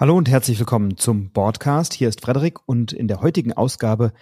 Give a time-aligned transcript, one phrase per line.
[0.00, 1.92] Hallo und herzlich willkommen zum Podcast.
[1.92, 4.14] Hier ist Frederik und in der heutigen Ausgabe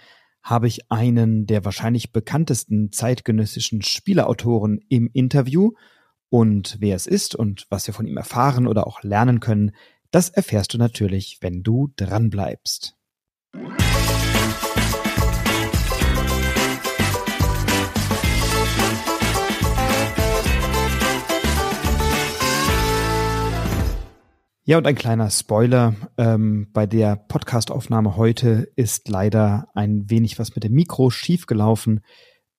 [0.43, 5.71] habe ich einen der wahrscheinlich bekanntesten zeitgenössischen Spieleautoren im Interview.
[6.27, 9.71] Und wer es ist und was wir von ihm erfahren oder auch lernen können,
[10.11, 12.97] das erfährst du natürlich, wenn du dranbleibst.
[24.69, 25.95] Ja, und ein kleiner Spoiler.
[26.15, 32.01] Ähm, bei der Podcastaufnahme heute ist leider ein wenig was mit dem Mikro schiefgelaufen.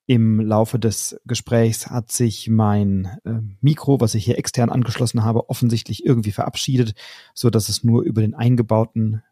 [0.07, 5.49] Im Laufe des Gesprächs hat sich mein äh, Mikro, was ich hier extern angeschlossen habe,
[5.49, 6.95] offensichtlich irgendwie verabschiedet,
[7.33, 9.23] so dass es nur über den eingebauten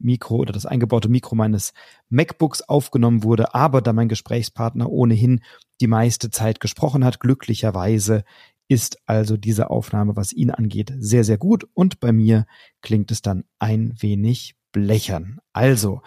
[0.00, 1.72] Mikro oder das eingebaute Mikro meines
[2.08, 3.54] MacBooks aufgenommen wurde.
[3.54, 5.40] Aber da mein Gesprächspartner ohnehin
[5.80, 8.24] die meiste Zeit gesprochen hat, glücklicherweise
[8.68, 12.46] ist also diese Aufnahme, was ihn angeht, sehr, sehr gut und bei mir
[12.80, 15.38] klingt es dann ein wenig blechern.
[15.52, 16.02] Also,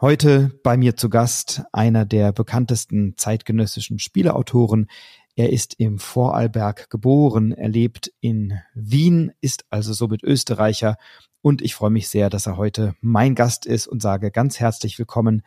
[0.00, 4.88] heute bei mir zu Gast einer der bekanntesten zeitgenössischen Spieleautoren.
[5.34, 10.96] Er ist im Vorarlberg geboren, er lebt in Wien, ist also somit Österreicher
[11.40, 14.98] und ich freue mich sehr, dass er heute mein Gast ist und sage ganz herzlich
[14.98, 15.42] willkommen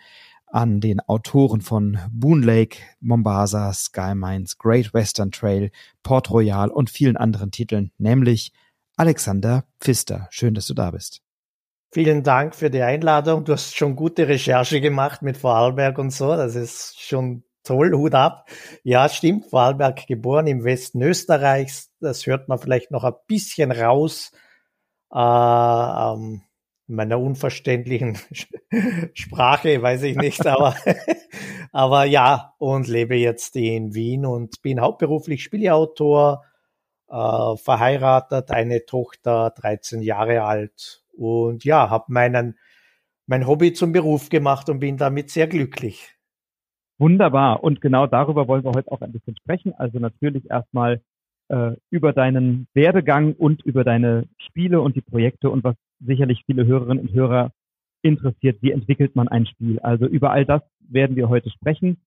[0.56, 5.70] an den Autoren von Boon Lake, Mombasa, Sky Mines, Great Western Trail,
[6.02, 8.54] Port Royal und vielen anderen Titeln, nämlich
[8.96, 10.28] Alexander Pfister.
[10.32, 11.22] Schön, dass du da bist.
[11.92, 13.44] Vielen Dank für die Einladung.
[13.44, 16.38] Du hast schon gute Recherche gemacht mit Vorarlberg und so.
[16.38, 17.92] Das ist schon toll.
[17.94, 18.48] Hut ab.
[18.84, 19.48] Ja, stimmt.
[19.48, 21.92] Vorarlberg geboren im Westen Österreichs.
[22.00, 24.32] Das hört man vielleicht noch ein bisschen raus.
[25.14, 26.45] Äh, ähm,
[26.88, 28.18] meiner unverständlichen
[29.14, 30.76] Sprache, weiß ich nicht, aber,
[31.72, 36.44] aber ja, und lebe jetzt in Wien und bin hauptberuflich Spieleautor,
[37.10, 42.58] äh, verheiratet, eine Tochter, 13 Jahre alt und ja, habe meinen
[43.28, 46.16] mein Hobby zum Beruf gemacht und bin damit sehr glücklich.
[46.98, 47.64] Wunderbar.
[47.64, 49.74] Und genau darüber wollen wir heute auch ein bisschen sprechen.
[49.74, 51.02] Also natürlich erstmal
[51.50, 56.66] äh, über deinen Werdegang und über deine Spiele und die Projekte und was sicherlich viele
[56.66, 57.52] Hörerinnen und Hörer
[58.02, 59.80] interessiert, wie entwickelt man ein Spiel.
[59.80, 61.98] Also über all das werden wir heute sprechen.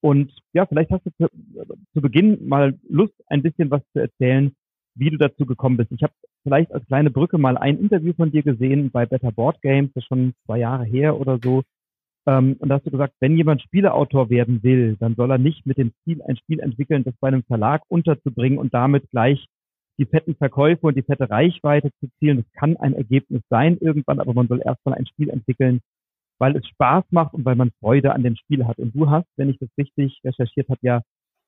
[0.00, 1.28] Und ja, vielleicht hast du zu,
[1.92, 4.52] zu Beginn mal Lust, ein bisschen was zu erzählen,
[4.94, 5.92] wie du dazu gekommen bist.
[5.92, 9.60] Ich habe vielleicht als kleine Brücke mal ein Interview von dir gesehen bei Better Board
[9.62, 11.62] Games, das ist schon zwei Jahre her oder so.
[12.26, 15.66] Ähm, und da hast du gesagt, wenn jemand Spieleautor werden will, dann soll er nicht
[15.66, 19.46] mit dem Ziel ein Spiel entwickeln, das bei einem Verlag unterzubringen und damit gleich
[19.98, 22.38] die fetten Verkäufe und die fette Reichweite zu zielen.
[22.38, 25.80] Das kann ein Ergebnis sein irgendwann, aber man soll erstmal ein Spiel entwickeln,
[26.38, 28.78] weil es Spaß macht und weil man Freude an dem Spiel hat.
[28.78, 31.02] Und du hast, wenn ich das richtig recherchiert habe, ja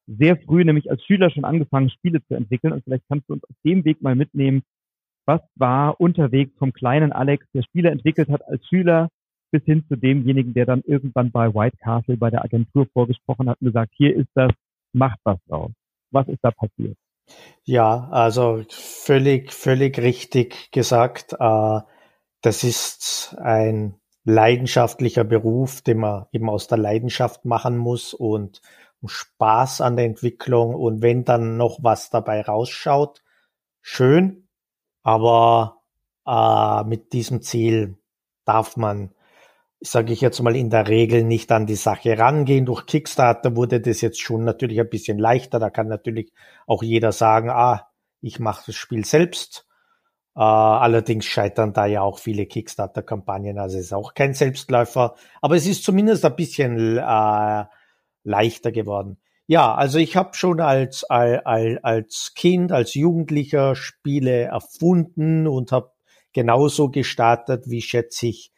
[0.07, 2.73] sehr früh, nämlich als Schüler schon angefangen, Spiele zu entwickeln.
[2.73, 4.63] Und vielleicht kannst du uns auf dem Weg mal mitnehmen,
[5.27, 9.09] was war unterwegs vom kleinen Alex, der Spiele entwickelt hat als Schüler,
[9.53, 13.61] bis hin zu demjenigen, der dann irgendwann bei White Castle bei der Agentur vorgesprochen hat
[13.61, 14.51] und gesagt, hier ist das,
[14.93, 15.71] macht was draus.
[16.11, 16.97] Was ist da passiert?
[17.65, 21.35] Ja, also völlig, völlig richtig gesagt.
[21.39, 21.81] Äh,
[22.43, 28.61] das ist ein leidenschaftlicher Beruf, den man eben aus der Leidenschaft machen muss und
[29.05, 30.75] Spaß an der Entwicklung.
[30.75, 33.23] Und wenn dann noch was dabei rausschaut,
[33.83, 34.49] schön.
[35.03, 35.83] Aber
[36.27, 37.99] äh, mit diesem Ziel
[38.45, 39.15] darf man
[39.81, 42.67] sage ich jetzt mal, in der Regel nicht an die Sache rangehen.
[42.67, 45.59] Durch Kickstarter wurde das jetzt schon natürlich ein bisschen leichter.
[45.59, 46.33] Da kann natürlich
[46.67, 47.89] auch jeder sagen, ah,
[48.21, 49.67] ich mache das Spiel selbst.
[50.37, 55.17] Äh, allerdings scheitern da ja auch viele Kickstarter-Kampagnen, also es ist auch kein Selbstläufer.
[55.41, 57.65] Aber es ist zumindest ein bisschen äh,
[58.23, 59.19] leichter geworden.
[59.47, 61.43] Ja, also ich habe schon als, als,
[61.83, 65.91] als Kind, als Jugendlicher Spiele erfunden und habe
[66.33, 68.53] genauso gestartet, wie schätze ich,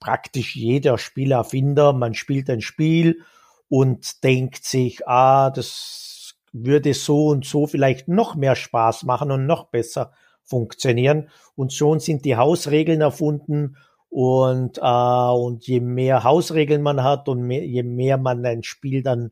[0.00, 1.92] praktisch jeder Spielerfinder.
[1.92, 3.22] Man spielt ein Spiel
[3.68, 9.46] und denkt sich, ah, das würde so und so vielleicht noch mehr Spaß machen und
[9.46, 10.12] noch besser
[10.44, 11.28] funktionieren.
[11.54, 13.76] Und schon sind die Hausregeln erfunden
[14.08, 19.02] und, äh, und je mehr Hausregeln man hat und mehr, je mehr man ein Spiel
[19.02, 19.30] dann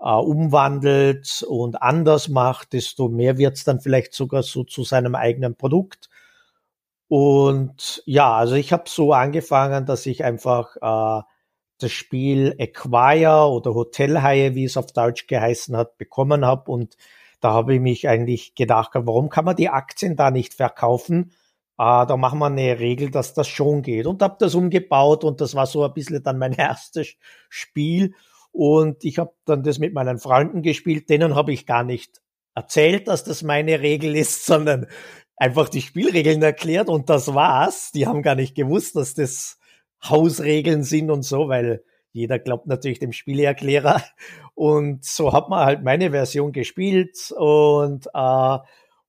[0.00, 5.14] äh, umwandelt und anders macht, desto mehr wird es dann vielleicht sogar so zu seinem
[5.14, 6.08] eigenen Produkt.
[7.08, 11.22] Und ja, also ich habe so angefangen, dass ich einfach äh,
[11.78, 16.70] das Spiel Acquire oder Hotelhaie, wie es auf Deutsch geheißen hat, bekommen habe.
[16.70, 16.96] Und
[17.40, 21.32] da habe ich mich eigentlich gedacht, warum kann man die Aktien da nicht verkaufen?
[21.78, 24.06] Äh, da machen wir eine Regel, dass das schon geht.
[24.06, 27.14] Und habe das umgebaut und das war so ein bisschen dann mein erstes
[27.48, 28.14] Spiel.
[28.52, 32.22] Und ich habe dann das mit meinen Freunden gespielt, denen habe ich gar nicht
[32.54, 34.86] erzählt, dass das meine Regel ist, sondern
[35.36, 37.92] einfach die Spielregeln erklärt und das war's.
[37.92, 39.58] Die haben gar nicht gewusst, dass das
[40.04, 44.02] Hausregeln sind und so, weil jeder glaubt natürlich dem Spieleerklärer.
[44.54, 48.58] Und so hat man halt meine Version gespielt und äh,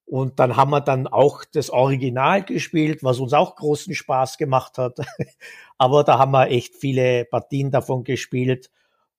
[0.09, 4.77] und dann haben wir dann auch das Original gespielt, was uns auch großen Spaß gemacht
[4.77, 5.00] hat.
[5.77, 8.71] Aber da haben wir echt viele Partien davon gespielt.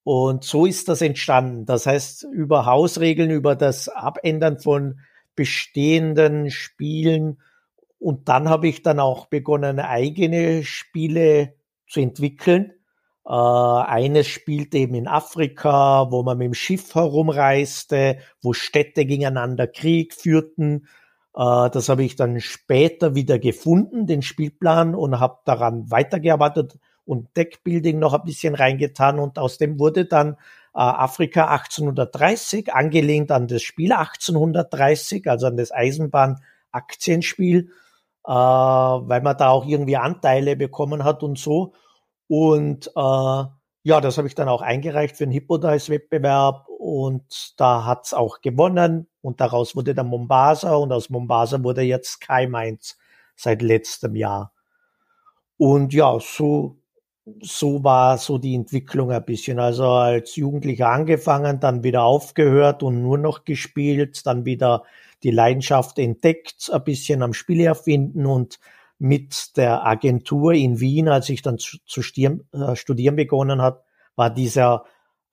[0.03, 1.67] Und so ist das entstanden.
[1.67, 5.01] Das heißt, über Hausregeln, über das Abändern von
[5.39, 7.41] bestehenden Spielen.
[8.01, 11.55] Und dann habe ich dann auch begonnen, eigene Spiele
[11.87, 12.73] zu entwickeln.
[13.25, 19.69] Äh, eines spielt eben in Afrika, wo man mit dem Schiff herumreiste, wo Städte gegeneinander
[19.69, 20.89] Krieg führten.
[21.37, 27.37] Äh, das habe ich dann später wieder gefunden, den Spielplan, und habe daran weitergearbeitet und
[27.37, 29.21] Deckbuilding noch ein bisschen reingetan.
[29.21, 30.37] Und aus dem wurde dann
[30.81, 37.71] Afrika 1830, angelehnt an das Spiel 1830, also an das Eisenbahn-Aktienspiel,
[38.25, 41.73] äh, weil man da auch irgendwie Anteile bekommen hat und so.
[42.29, 43.45] Und äh,
[43.83, 49.09] ja, das habe ich dann auch eingereicht für den Hippodice-Wettbewerb und da hat's auch gewonnen
[49.21, 52.99] und daraus wurde dann Mombasa und aus Mombasa wurde jetzt Sky Mainz
[53.35, 54.53] seit letztem Jahr.
[55.57, 56.77] Und ja, so,
[57.43, 59.59] so war so die Entwicklung ein bisschen.
[59.59, 64.85] Also als Jugendlicher angefangen, dann wieder aufgehört und nur noch gespielt, dann wieder
[65.23, 68.59] die Leidenschaft entdeckt, ein bisschen am Spiel erfinden und
[68.99, 73.83] mit der Agentur in Wien, als ich dann zu, zu stieren, äh, studieren begonnen hat,
[74.17, 74.85] war dieser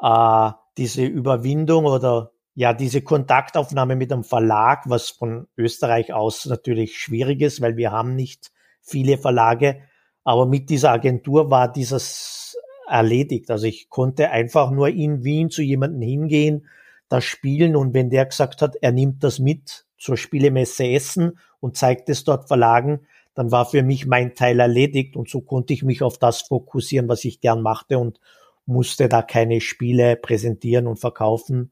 [0.02, 6.98] äh, diese Überwindung oder ja diese Kontaktaufnahme mit dem Verlag, was von Österreich aus natürlich
[6.98, 8.52] schwierig ist, weil wir haben nicht
[8.82, 9.82] viele Verlage,
[10.26, 12.58] aber mit dieser Agentur war dieses
[12.88, 13.50] erledigt.
[13.50, 16.68] Also ich konnte einfach nur in Wien zu jemandem hingehen,
[17.08, 21.78] das spielen und wenn der gesagt hat, er nimmt das mit zur Spielemesse Essen und
[21.78, 25.84] zeigt es dort Verlagen, dann war für mich mein Teil erledigt und so konnte ich
[25.84, 28.20] mich auf das fokussieren, was ich gern machte und
[28.66, 31.72] musste da keine Spiele präsentieren und verkaufen.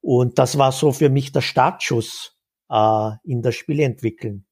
[0.00, 2.38] Und das war so für mich der Startschuss
[2.70, 4.46] äh, in das Spiel entwickeln.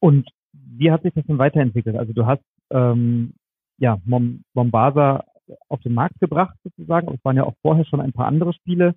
[0.00, 0.28] Und
[0.76, 1.96] wie hat sich das denn weiterentwickelt?
[1.96, 3.34] Also du hast ähm,
[3.78, 5.24] ja Mom Mombasa
[5.68, 7.12] auf den Markt gebracht sozusagen.
[7.12, 8.94] Es waren ja auch vorher schon ein paar andere Spiele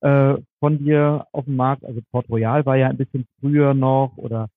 [0.00, 1.84] äh, von dir auf dem Markt.
[1.84, 4.48] Also Port Royal war ja ein bisschen früher noch oder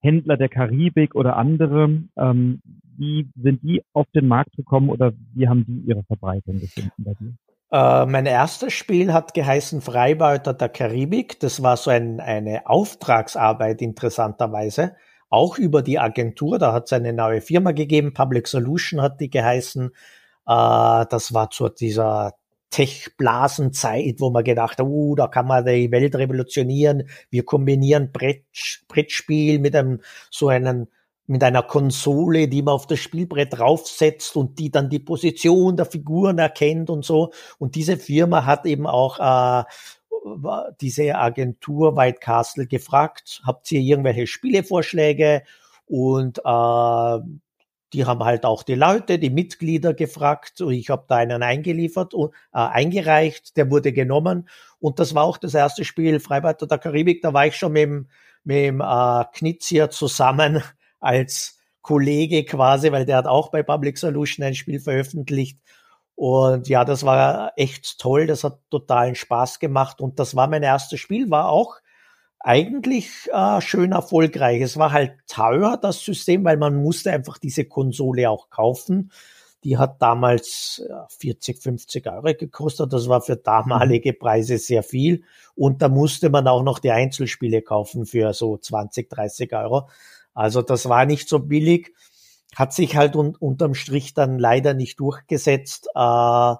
[0.00, 2.02] Händler der Karibik oder andere.
[2.16, 2.60] Ähm,
[2.98, 7.14] wie sind die auf den Markt gekommen oder wie haben die ihre Verbreitung gefunden bei
[7.14, 7.34] dir?
[7.70, 11.40] Äh, mein erstes Spiel hat geheißen Freibeuter der Karibik.
[11.40, 14.94] Das war so ein, eine Auftragsarbeit interessanterweise.
[15.32, 19.30] Auch über die Agentur, da hat es eine neue Firma gegeben, Public Solution hat die
[19.30, 19.86] geheißen.
[19.86, 19.92] Äh,
[20.46, 22.34] das war zu dieser
[22.68, 27.08] Tech-Blasenzeit, wo man gedacht hat, uh, da kann man die Welt revolutionieren.
[27.30, 28.44] Wir kombinieren Brett,
[28.88, 30.00] Brettspiel mit einem
[30.30, 30.88] so einen
[31.26, 35.86] mit einer Konsole, die man auf das Spielbrett draufsetzt und die dann die Position der
[35.86, 37.32] Figuren erkennt und so.
[37.58, 39.64] Und diese Firma hat eben auch äh,
[40.80, 45.42] diese Agentur White Castle gefragt, habt ihr irgendwelche Spielevorschläge?
[45.86, 47.18] Und äh,
[47.92, 52.14] die haben halt auch die Leute, die Mitglieder gefragt und ich habe da einen eingeliefert
[52.14, 54.48] und äh, eingereicht, der wurde genommen.
[54.78, 57.82] Und das war auch das erste Spiel Freibad der Karibik, da war ich schon mit
[57.82, 58.08] dem,
[58.44, 60.62] mit dem äh, Knitz hier zusammen
[61.00, 65.58] als Kollege quasi, weil der hat auch bei Public Solution ein Spiel veröffentlicht
[66.14, 70.62] und ja, das war echt toll, das hat totalen Spaß gemacht und das war mein
[70.62, 71.76] erstes Spiel, war auch
[72.44, 74.60] eigentlich äh, schön erfolgreich.
[74.62, 79.12] Es war halt teuer, das System, weil man musste einfach diese Konsole auch kaufen.
[79.64, 80.82] Die hat damals
[81.20, 82.92] 40, 50 Euro gekostet.
[82.92, 85.22] Das war für damalige Preise sehr viel.
[85.54, 89.88] Und da musste man auch noch die Einzelspiele kaufen für so 20, 30 Euro.
[90.34, 91.92] Also das war nicht so billig.
[92.54, 95.88] Hat sich halt un unterm Strich dann leider nicht durchgesetzt.
[95.94, 96.54] Äh,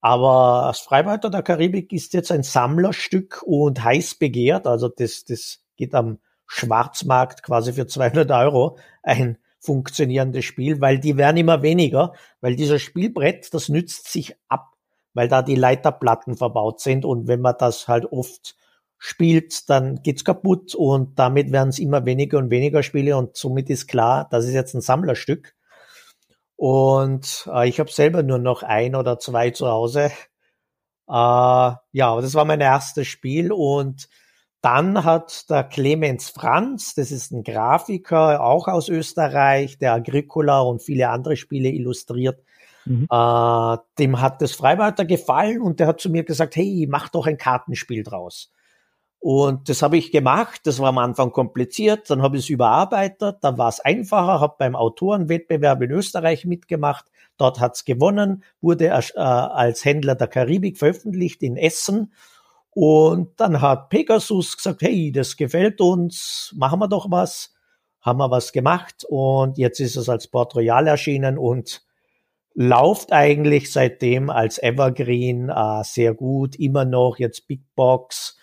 [0.00, 4.66] aber das Freibeuter der Karibik ist jetzt ein Sammlerstück und heiß begehrt.
[4.66, 11.16] Also das, das geht am Schwarzmarkt quasi für 200 Euro ein funktionierendes Spiel, weil die
[11.16, 14.76] werden immer weniger, weil dieser Spielbrett, das nützt sich ab,
[15.14, 18.56] weil da die Leiterplatten verbaut sind und wenn man das halt oft
[18.98, 23.70] spielt, dann geht's kaputt und damit werden es immer weniger und weniger Spiele und somit
[23.70, 25.54] ist klar, das ist jetzt ein Sammlerstück
[26.58, 30.06] und äh, ich habe selber nur noch ein oder zwei zu Hause.
[30.06, 30.10] Äh,
[31.06, 33.52] ja, aber das war mein erstes Spiel.
[33.52, 34.08] Und
[34.60, 40.82] dann hat der Clemens Franz, das ist ein Grafiker, auch aus Österreich, der Agricola und
[40.82, 42.42] viele andere Spiele illustriert.
[42.86, 43.06] Mhm.
[43.08, 47.28] Äh, dem hat das Freiwalter gefallen und der hat zu mir gesagt, hey, mach doch
[47.28, 48.50] ein Kartenspiel draus.
[49.20, 50.60] Und das habe ich gemacht.
[50.64, 52.08] Das war am Anfang kompliziert.
[52.08, 53.38] Dann habe ich es überarbeitet.
[53.40, 54.40] Dann war es einfacher.
[54.40, 57.06] Habe beim Autorenwettbewerb in Österreich mitgemacht.
[57.36, 58.44] Dort hat's gewonnen.
[58.60, 62.12] Wurde äh, als Händler der Karibik veröffentlicht in Essen.
[62.70, 66.54] Und dann hat Pegasus gesagt, hey, das gefällt uns.
[66.56, 67.54] Machen wir doch was.
[68.00, 69.04] Haben wir was gemacht.
[69.08, 71.82] Und jetzt ist es als Port Royal erschienen und
[72.54, 76.54] läuft eigentlich seitdem als Evergreen äh, sehr gut.
[76.54, 78.37] Immer noch jetzt Big Box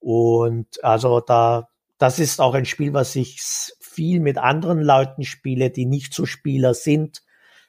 [0.00, 3.40] und also da, das ist auch ein Spiel, was ich
[3.80, 7.22] viel mit anderen Leuten spiele, die nicht so Spieler sind,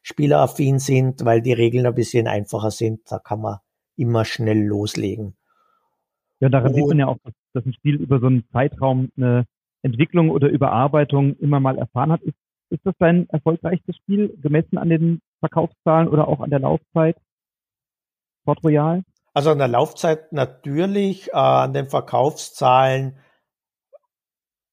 [0.03, 3.01] spieleraffin sind, weil die Regeln ein bisschen einfacher sind.
[3.09, 3.57] Da kann man
[3.95, 5.35] immer schnell loslegen.
[6.39, 7.17] Ja, daran und, sieht man ja auch,
[7.53, 9.45] dass ein Spiel über so einen Zeitraum eine
[9.81, 12.21] Entwicklung oder Überarbeitung immer mal erfahren hat.
[12.21, 12.37] Ist,
[12.69, 17.17] ist das dein erfolgreichstes Spiel, gemessen an den Verkaufszahlen oder auch an der Laufzeit?
[18.45, 19.03] Port Royal?
[19.39, 23.19] Also an der Laufzeit natürlich, äh, an den Verkaufszahlen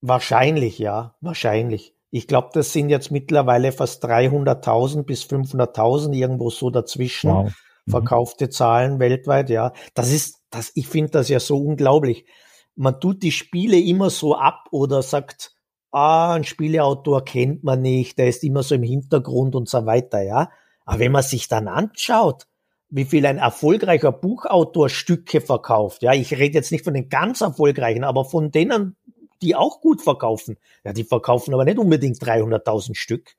[0.00, 1.94] wahrscheinlich, ja, wahrscheinlich.
[2.10, 7.44] Ich glaube, das sind jetzt mittlerweile fast 300.000 bis 500.000 irgendwo so dazwischen wow.
[7.44, 7.90] Mhm.
[7.92, 9.50] verkaufte Zahlen weltweit.
[9.50, 10.72] Ja, das ist, das.
[10.74, 12.26] Ich finde das ja so unglaublich.
[12.74, 15.54] Man tut die Spiele immer so ab oder sagt,
[15.92, 20.24] ah, ein Spieleautor kennt man nicht, der ist immer so im Hintergrund und so weiter.
[20.24, 20.50] Ja,
[20.84, 22.48] aber wenn man sich dann anschaut,
[22.88, 26.02] wie viel ein erfolgreicher Buchautor Stücke verkauft.
[26.02, 28.96] Ja, ich rede jetzt nicht von den ganz erfolgreichen, aber von denen,
[29.42, 30.56] die auch gut verkaufen.
[30.84, 33.36] Ja, die verkaufen aber nicht unbedingt 300.000 Stück.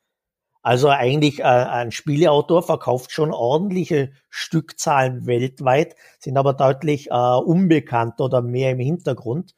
[0.61, 8.19] Also eigentlich äh, ein Spieleautor verkauft schon ordentliche Stückzahlen weltweit, sind aber deutlich äh, unbekannt
[8.19, 9.55] oder mehr im Hintergrund.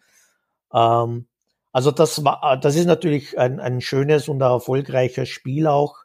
[0.72, 1.25] Ähm,
[1.72, 5.98] also das war, das ist natürlich ein, ein schönes und erfolgreiches Spiel auch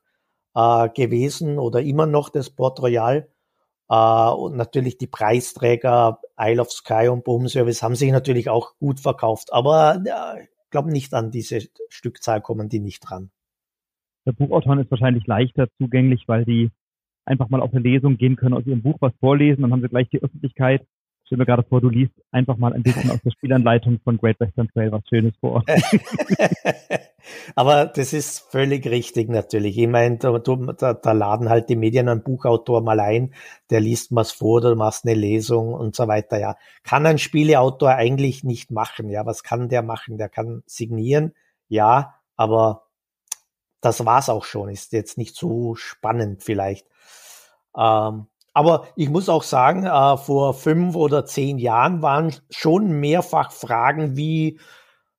[0.54, 3.28] äh, gewesen oder immer noch das Port Royal.
[3.90, 8.76] Uh, und natürlich die Preisträger Isle of Sky und Boom Service haben sich natürlich auch
[8.78, 9.52] gut verkauft.
[9.52, 11.60] Aber ja, ich glaube nicht an diese
[11.90, 13.30] Stückzahl kommen die nicht dran.
[14.26, 16.70] Der Buchautoren ist wahrscheinlich leichter zugänglich, weil die
[17.26, 19.88] einfach mal auf eine Lesung gehen können, aus ihrem Buch was vorlesen, dann haben sie
[19.88, 20.86] gleich die Öffentlichkeit
[21.25, 24.38] stell mir gerade vor, du liest einfach mal ein bisschen aus der Spielanleitung von Great
[24.40, 25.64] Western Trail was Schönes vor.
[27.54, 29.78] Aber das ist völlig richtig natürlich.
[29.78, 33.35] Ich meine, da, da, da laden halt die Medien einen Buchautor mal ein,
[33.71, 36.57] der liest was vor, du machst eine Lesung und so weiter, ja.
[36.83, 39.25] Kann ein Spieleautor eigentlich nicht machen, ja.
[39.25, 40.19] Was kann der machen?
[40.19, 41.33] Der kann signieren,
[41.69, 42.85] ja, aber
[43.81, 44.69] das war's auch schon.
[44.69, 46.87] Ist jetzt nicht so spannend vielleicht.
[47.76, 53.52] Ähm, aber ich muss auch sagen, äh, vor fünf oder zehn Jahren waren schon mehrfach
[53.52, 54.58] Fragen wie,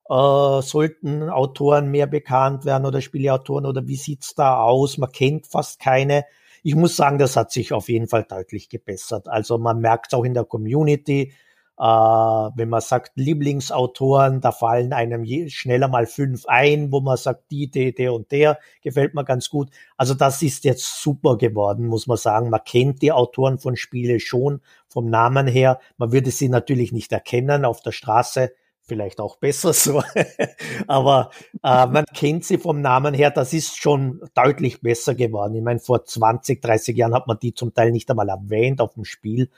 [0.09, 4.97] äh, sollten Autoren mehr bekannt werden oder Spieleautoren oder wie sieht's da aus?
[4.97, 6.25] Man kennt fast keine.
[6.63, 9.27] Ich muss sagen, das hat sich auf jeden Fall deutlich gebessert.
[9.27, 11.33] Also man merkt auch in der Community,
[11.77, 17.51] äh, wenn man sagt Lieblingsautoren, da fallen einem schneller mal fünf ein, wo man sagt,
[17.51, 19.69] die, der, der und der gefällt mir ganz gut.
[19.97, 22.49] Also das ist jetzt super geworden, muss man sagen.
[22.49, 25.79] Man kennt die Autoren von Spiele schon vom Namen her.
[25.97, 28.53] Man würde sie natürlich nicht erkennen auf der Straße.
[28.87, 30.01] Vielleicht auch besser so.
[30.87, 31.31] Aber
[31.63, 33.31] äh, man kennt sie vom Namen her.
[33.31, 35.55] Das ist schon deutlich besser geworden.
[35.55, 38.93] Ich meine, vor 20, 30 Jahren hat man die zum Teil nicht einmal erwähnt auf
[38.93, 39.49] dem Spiel.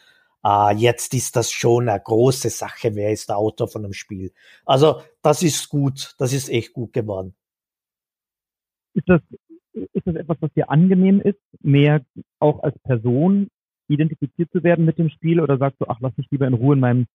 [0.48, 4.32] Uh, jetzt ist das schon eine große Sache, wer ist der Autor von einem Spiel.
[4.66, 7.36] Also das ist gut, das ist echt gut geworden.
[8.94, 9.20] Ist das,
[9.74, 12.02] ist das etwas, was dir angenehm ist, mehr
[12.40, 13.50] auch als Person
[13.90, 16.76] identifiziert zu werden mit dem Spiel oder sagst du, ach, lass mich lieber in Ruhe
[16.76, 17.08] in meinem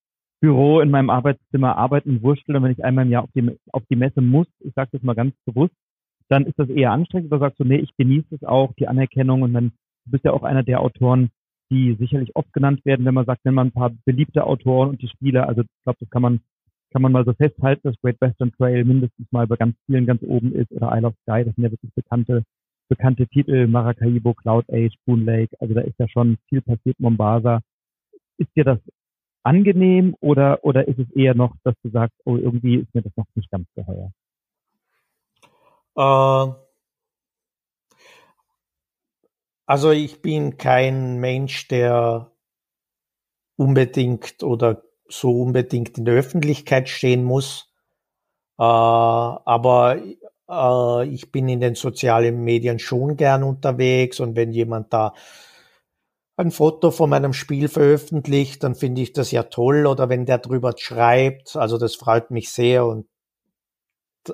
[0.42, 3.84] Büro, in meinem Arbeitszimmer arbeiten, wursteln und wenn ich einmal im Jahr auf die, auf
[3.88, 5.74] die Messe muss, ich sage das mal ganz bewusst,
[6.28, 9.40] dann ist das eher anstrengend oder sagst du, nee, ich genieße es auch, die Anerkennung
[9.40, 9.72] und dann
[10.04, 11.30] du bist ja auch einer der Autoren,
[11.72, 15.02] die sicherlich oft genannt werden, wenn man sagt, wenn man ein paar beliebte Autoren und
[15.02, 16.40] die Spiele, also ich glaube, das kann man
[16.92, 20.22] kann man mal so festhalten, dass Great Western Trail mindestens mal bei ganz vielen ganz
[20.22, 22.44] oben ist oder Isle of Sky, das sind ja wirklich bekannte
[22.88, 27.60] bekannte Titel, Maracaibo, Cloud Age, Boon Lake, also da ist ja schon viel passiert, Mombasa.
[28.36, 28.78] Ist dir das
[29.42, 33.16] angenehm oder oder ist es eher noch, dass du sagst, oh, irgendwie ist mir das
[33.16, 34.12] noch nicht ganz geheuer?
[35.96, 36.54] Uh,
[39.66, 42.30] also ich bin kein Mensch, der
[43.56, 47.72] unbedingt oder so unbedingt in der Öffentlichkeit stehen muss.
[48.58, 49.98] Äh, aber
[50.48, 55.14] äh, ich bin in den sozialen Medien schon gern unterwegs und wenn jemand da
[56.36, 60.38] ein Foto von meinem Spiel veröffentlicht, dann finde ich das ja toll oder wenn der
[60.38, 63.06] drüber schreibt, also das freut mich sehr und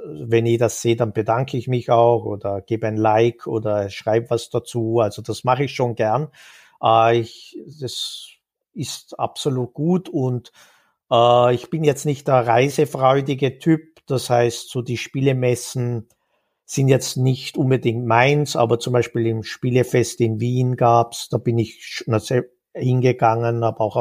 [0.05, 4.31] wenn ich das sehe, dann bedanke ich mich auch oder gebe ein Like oder schreibe
[4.31, 5.01] was dazu.
[5.01, 6.29] Also das mache ich schon gern.
[6.83, 8.29] Äh, ich, das
[8.75, 10.53] ist absolut gut und
[11.11, 16.09] Äh, ich bin jetzt nicht der reisefreudige Typ, das heißt, so die Spielemessen
[16.65, 21.59] sind jetzt nicht unbedingt meins, aber zum Beispiel im Spielefest in Wien gab's, da bin
[21.59, 22.05] ich
[22.75, 23.97] hingegangen, habe auch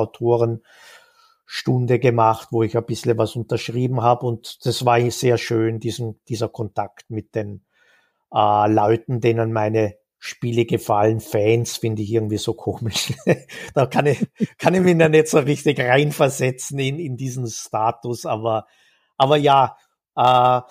[1.48, 6.20] Autorenstunde gemacht, wo ich ein bisschen was unterschrieben habe und das war sehr schön, diesen,
[6.28, 7.66] dieser Kontakt mit den
[8.34, 11.20] äh, Leuten, denen meine Spiele gefallen.
[11.20, 13.14] Fans finde ich irgendwie so komisch.
[13.74, 14.26] da kann ich,
[14.58, 18.68] kann ich mich da nicht so richtig reinversetzen in, in diesen Status, aber,
[19.16, 19.78] aber ja,
[20.16, 20.62] äh,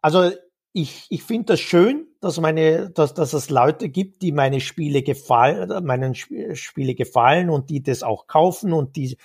[0.00, 0.30] also
[0.72, 5.02] ich, ich finde das schön, dass meine, dass, dass es Leute gibt, die meine Spiele
[5.02, 9.16] gefallen, meinen Spiele gefallen und die das auch kaufen und die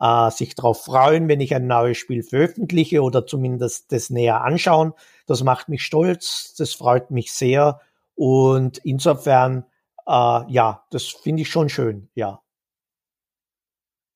[0.00, 4.92] äh, sich darauf freuen, wenn ich ein neues Spiel veröffentliche oder zumindest das näher anschauen.
[5.26, 7.80] Das macht mich stolz, das freut mich sehr
[8.14, 9.64] und insofern,
[10.06, 12.40] äh, ja, das finde ich schon schön, ja.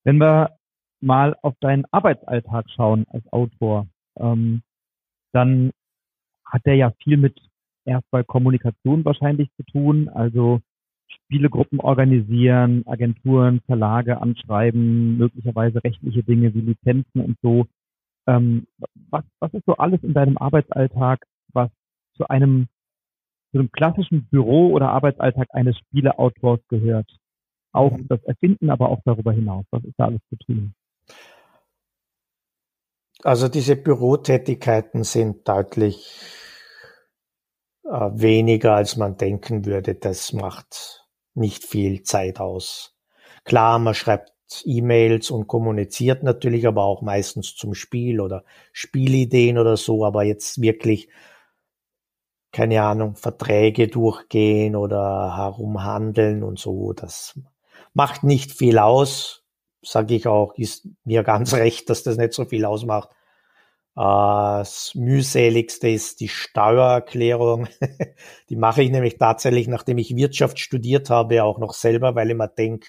[0.05, 0.57] Wenn wir
[1.01, 3.87] mal auf deinen Arbeitsalltag schauen als Autor,
[4.19, 4.63] ähm,
[5.33, 5.71] dann
[6.45, 7.39] hat der ja viel mit
[7.85, 10.61] erstmal Kommunikation wahrscheinlich zu tun, also
[11.11, 17.67] Spielegruppen organisieren, Agenturen, Verlage anschreiben, möglicherweise rechtliche Dinge wie Lizenzen und so.
[18.27, 18.67] Ähm,
[19.11, 21.71] was, was ist so alles in deinem Arbeitsalltag, was
[22.17, 22.69] zu einem,
[23.53, 27.11] zu einem klassischen Büro- oder Arbeitsalltag eines Spieleautors gehört?
[27.73, 28.09] Auch mhm.
[28.09, 29.65] das Erfinden, aber auch darüber hinaus.
[29.71, 30.75] Was ist da alles zu tun?
[33.23, 36.21] Also diese Bürotätigkeiten sind deutlich
[37.85, 39.95] äh, weniger, als man denken würde.
[39.95, 41.00] Das macht
[41.35, 42.97] nicht viel Zeit aus.
[43.45, 44.33] Klar, man schreibt
[44.65, 50.61] E-Mails und kommuniziert natürlich, aber auch meistens zum Spiel oder Spielideen oder so, aber jetzt
[50.61, 51.09] wirklich
[52.53, 57.39] keine Ahnung, Verträge durchgehen oder herumhandeln und so, das
[57.95, 59.41] macht nicht viel aus
[59.83, 63.11] sage ich auch, ist mir ganz recht, dass das nicht so viel ausmacht.
[63.97, 64.01] Äh,
[64.61, 67.69] das mühseligste ist die Steuererklärung.
[68.49, 72.37] die mache ich nämlich tatsächlich, nachdem ich Wirtschaft studiert habe, auch noch selber, weil ich
[72.37, 72.89] mir denke,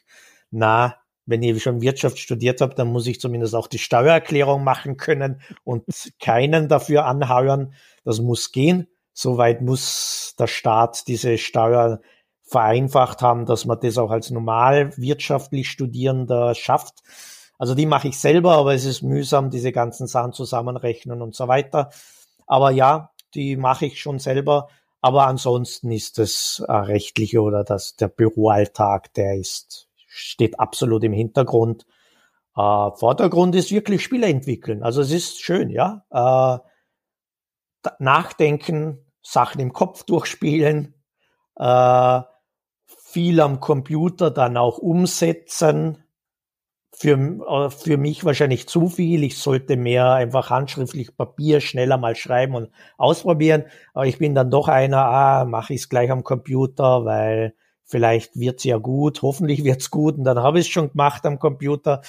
[0.52, 4.98] na, wenn ich schon Wirtschaft studiert habe, dann muss ich zumindest auch die Steuererklärung machen
[4.98, 5.86] können und
[6.20, 7.74] keinen dafür anheuern.
[8.04, 8.88] Das muss gehen.
[9.14, 12.02] Soweit muss der Staat diese Steuer
[12.44, 17.00] vereinfacht haben, dass man das auch als normal wirtschaftlich Studierender schafft.
[17.62, 21.48] Also die mache ich selber, aber es ist mühsam, diese ganzen Sachen zusammenrechnen und so
[21.48, 21.92] weiter.
[22.48, 24.70] Aber ja, die mache ich schon selber.
[25.00, 31.14] Aber ansonsten ist das äh, rechtliche oder das, der Büroalltag, der ist, steht absolut im
[31.14, 31.86] Hintergrund.
[32.58, 34.82] Äh, Vordergrund ist wirklich Spiele entwickeln.
[34.82, 36.04] Also es ist schön, ja.
[36.10, 40.96] Äh, nachdenken, Sachen im Kopf durchspielen,
[41.58, 42.22] äh,
[42.88, 46.01] viel am Computer dann auch umsetzen.
[47.02, 49.24] Für, äh, für mich wahrscheinlich zu viel.
[49.24, 53.64] Ich sollte mehr einfach handschriftlich Papier schneller mal schreiben und ausprobieren.
[53.96, 58.40] Aber ich bin dann doch einer, ah, mache ich es gleich am Computer, weil vielleicht
[58.40, 62.02] wird's ja gut, hoffentlich wird's gut und dann habe ich es schon gemacht am Computer.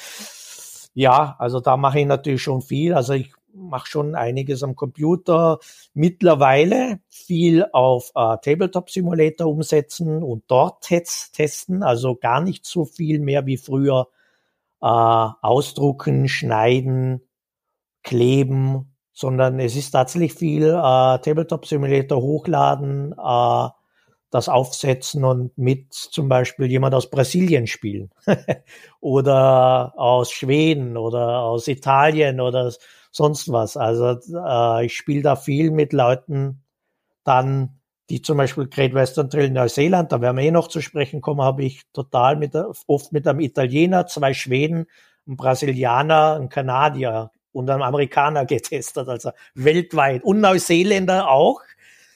[0.93, 2.93] Ja, also da mache ich natürlich schon viel.
[2.93, 5.59] Also ich mache schon einiges am Computer.
[5.95, 11.83] Mittlerweile viel auf äh, Tabletop Simulator umsetzen und dort testen.
[11.83, 14.09] Also gar nicht so viel mehr wie früher
[14.83, 17.23] äh, ausdrucken, schneiden,
[18.03, 23.69] kleben, sondern es ist tatsächlich viel äh, Tabletop Simulator hochladen, äh,
[24.31, 28.11] das aufsetzen und mit zum Beispiel jemand aus Brasilien spielen
[29.01, 32.73] oder aus Schweden oder aus Italien oder
[33.11, 33.77] sonst was.
[33.77, 36.65] Also äh, ich spiele da viel mit Leuten
[37.25, 37.82] dann,
[38.13, 41.41] die zum Beispiel Great Western Trail Neuseeland, da werden wir eh noch zu sprechen kommen,
[41.41, 42.55] habe ich total mit,
[42.87, 44.85] oft mit einem Italiener, zwei Schweden,
[45.27, 50.25] einem Brasilianer, einem Kanadier und einem Amerikaner getestet, also weltweit.
[50.25, 51.63] Und Neuseeländer auch,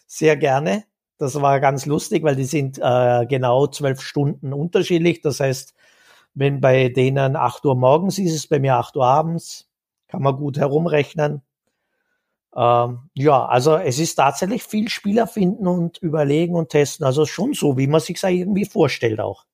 [0.06, 0.84] sehr gerne.
[1.16, 5.22] Das war ganz lustig, weil die sind äh, genau zwölf Stunden unterschiedlich.
[5.22, 5.72] Das heißt,
[6.34, 9.66] wenn bei denen acht Uhr morgens ist, ist es bei mir acht Uhr abends
[10.08, 11.40] kann man gut herumrechnen.
[12.56, 17.04] Ähm, ja, also es ist tatsächlich viel Spieler finden und überlegen und testen.
[17.04, 19.44] Also schon so, wie man sich irgendwie vorstellt auch.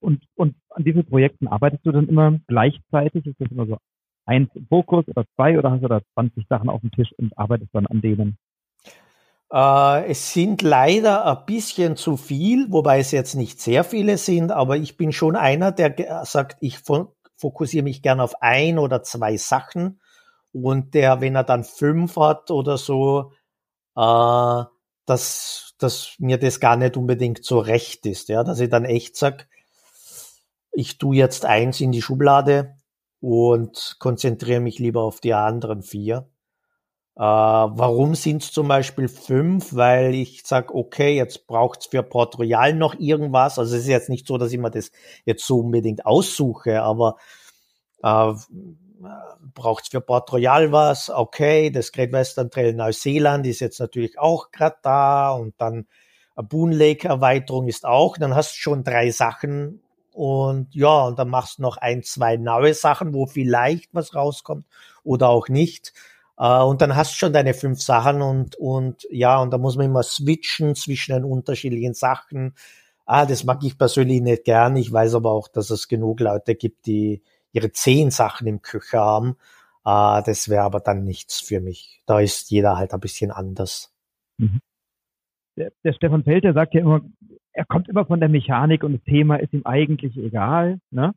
[0.00, 3.26] Und, und an diesen Projekten arbeitest du dann immer gleichzeitig?
[3.26, 3.78] Ist das immer so
[4.26, 7.36] eins im Fokus oder zwei oder hast du da 20 Sachen auf dem Tisch und
[7.38, 8.38] arbeitest dann an denen?
[9.50, 14.52] Äh, es sind leider ein bisschen zu viel, wobei es jetzt nicht sehr viele sind,
[14.52, 16.78] aber ich bin schon einer, der sagt, ich
[17.36, 19.98] fokussiere mich gern auf ein oder zwei Sachen
[20.52, 23.32] und der, wenn er dann fünf hat oder so,
[23.96, 24.64] äh,
[25.06, 29.16] dass, dass mir das gar nicht unbedingt so recht ist, ja, dass ich dann echt
[29.16, 29.48] sag,
[30.72, 32.76] ich tu jetzt eins in die Schublade
[33.20, 36.28] und konzentriere mich lieber auf die anderen vier.
[37.16, 39.74] Äh, warum sind es zum Beispiel fünf?
[39.74, 43.58] Weil ich sage, okay, jetzt braucht es für Port Royal noch irgendwas.
[43.58, 44.90] Also es ist jetzt nicht so, dass ich mir das
[45.24, 47.16] jetzt so unbedingt aussuche, aber
[48.02, 48.32] äh,
[49.54, 51.10] braucht es für Port Royal was?
[51.10, 55.86] Okay, das Great Western Trail Neuseeland ist jetzt natürlich auch gerade da und dann
[56.36, 58.16] Boon Lake Erweiterung ist auch.
[58.16, 59.82] Dann hast du schon drei Sachen
[60.12, 64.66] und ja, und dann machst du noch ein, zwei neue Sachen, wo vielleicht was rauskommt
[65.04, 65.92] oder auch nicht.
[66.42, 69.76] Uh, und dann hast du schon deine fünf Sachen und, und ja, und da muss
[69.76, 72.54] man immer switchen zwischen den unterschiedlichen Sachen.
[73.04, 74.76] Ah, das mag ich persönlich nicht gern.
[74.76, 79.00] Ich weiß aber auch, dass es genug Leute gibt, die ihre zehn Sachen im Köcher
[79.00, 79.36] haben.
[79.84, 82.02] Uh, das wäre aber dann nichts für mich.
[82.06, 83.94] Da ist jeder halt ein bisschen anders.
[84.36, 84.60] Mhm.
[85.56, 87.00] Der, der Stefan Feld, sagt ja immer,
[87.52, 90.80] er kommt immer von der Mechanik und das Thema ist ihm eigentlich egal.
[90.90, 91.12] Ne?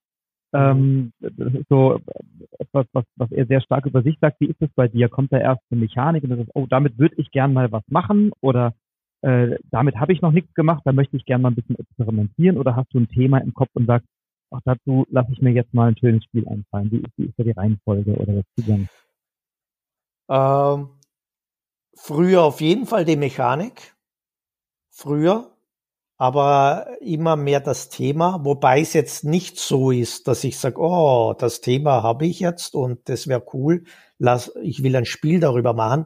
[0.53, 1.99] Ähm, das ist so
[2.59, 4.39] etwas, was, was er sehr stark über sich sagt.
[4.39, 5.09] Wie ist es bei dir?
[5.09, 7.83] Kommt da erst eine Mechanik und das ist, oh, damit würde ich gern mal was
[7.87, 8.73] machen oder
[9.21, 12.57] äh, damit habe ich noch nichts gemacht, da möchte ich gern mal ein bisschen experimentieren
[12.57, 14.07] oder hast du ein Thema im Kopf und sagst,
[14.53, 16.91] ach, dazu lasse ich mir jetzt mal ein schönes Spiel einfallen.
[16.91, 18.87] Wie ist, wie ist da die Reihenfolge oder das Zugang?
[20.29, 20.89] Ähm,
[21.95, 23.95] früher auf jeden Fall die Mechanik.
[24.89, 25.53] Früher
[26.17, 31.33] aber immer mehr das Thema, wobei es jetzt nicht so ist, dass ich sage, oh,
[31.37, 33.83] das Thema habe ich jetzt und das wäre cool,
[34.19, 36.05] lass, ich will ein Spiel darüber machen,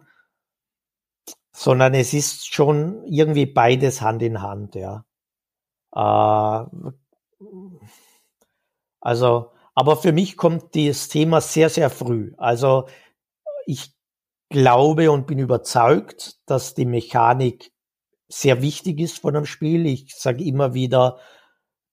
[1.52, 5.06] sondern es ist schon irgendwie beides Hand in Hand, ja.
[5.94, 6.66] Äh,
[9.08, 12.34] also, aber für mich kommt das Thema sehr, sehr früh.
[12.36, 12.90] Also
[13.66, 13.94] ich
[14.50, 17.72] glaube und bin überzeugt, dass die Mechanik
[18.28, 19.86] sehr wichtig ist von einem Spiel.
[19.86, 21.20] Ich sage immer wieder,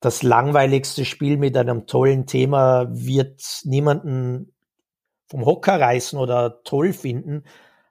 [0.01, 4.53] das langweiligste Spiel mit einem tollen Thema wird niemanden
[5.29, 7.45] vom Hocker reißen oder toll finden.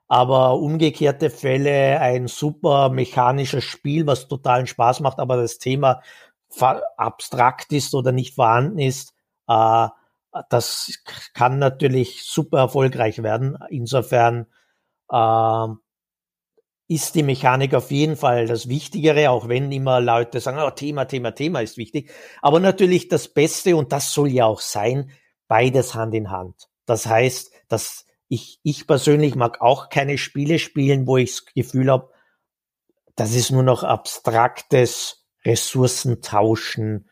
[0.06, 6.02] Aber umgekehrte Fälle, ein super mechanisches Spiel, was totalen Spaß macht, aber das Thema
[6.98, 9.13] abstrakt ist oder nicht vorhanden ist,
[9.48, 9.88] äh,
[10.50, 11.02] das
[11.32, 13.56] kann natürlich super erfolgreich werden.
[13.70, 14.46] Insofern
[15.10, 15.66] äh,
[16.88, 21.06] ist die Mechanik auf jeden Fall das Wichtigere, auch wenn immer Leute sagen, oh, Thema,
[21.06, 22.10] Thema, Thema ist wichtig.
[22.42, 25.10] Aber natürlich das Beste, und das soll ja auch sein,
[25.48, 26.68] beides Hand in Hand.
[26.86, 31.90] Das heißt, dass ich, ich persönlich mag auch keine Spiele spielen, wo ich das Gefühl
[31.90, 32.10] habe,
[33.16, 37.08] das ist nur noch abstraktes Ressourcentauschen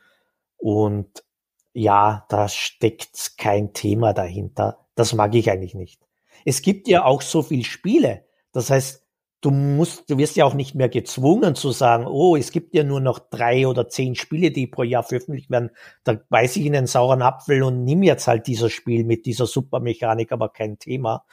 [0.57, 1.23] und
[1.73, 4.87] ja, da steckt kein Thema dahinter.
[4.95, 6.01] Das mag ich eigentlich nicht.
[6.45, 8.25] Es gibt ja auch so viel Spiele.
[8.53, 9.03] Das heißt,
[9.41, 12.85] du musst, du wirst ja auch nicht mehr gezwungen zu sagen, oh, es gibt ja
[12.85, 15.71] nur noch drei oder zehn Spiele, die pro Jahr veröffentlicht werden.
[16.05, 19.47] Da beiß ich in den sauren Apfel und nimm jetzt halt dieses Spiel mit dieser
[19.47, 21.25] Supermechanik, aber kein Thema.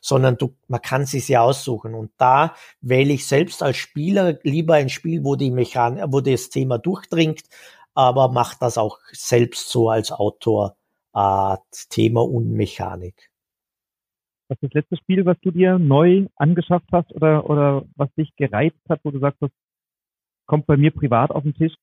[0.00, 1.94] Sondern du, man kann sich ja aussuchen.
[1.94, 6.50] Und da wähle ich selbst als Spieler lieber ein Spiel, wo die Mechanik, wo das
[6.50, 7.42] Thema durchdringt,
[7.98, 10.76] aber macht das auch selbst so als Autor,
[11.14, 11.56] äh,
[11.90, 13.28] Thema und Mechanik.
[14.46, 18.36] Was ist das letzte Spiel, was du dir neu angeschafft hast oder, oder was dich
[18.36, 19.50] gereizt hat, wo du sagst, das
[20.46, 21.74] kommt bei mir privat auf den Tisch?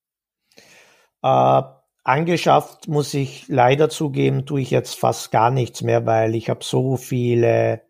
[1.22, 1.62] Äh,
[2.02, 6.64] angeschafft muss ich leider zugeben, tue ich jetzt fast gar nichts mehr, weil ich habe
[6.64, 7.82] so viele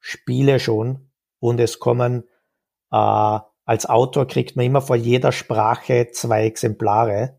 [0.00, 2.24] Spiele schon und es kommen
[2.90, 7.38] äh, als Autor kriegt man immer vor jeder Sprache zwei Exemplare.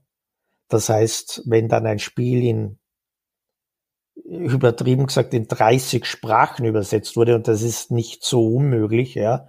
[0.69, 2.79] Das heißt, wenn dann ein Spiel in
[4.15, 9.47] übertrieben gesagt in 30 Sprachen übersetzt wurde und das ist nicht so unmöglich, ja,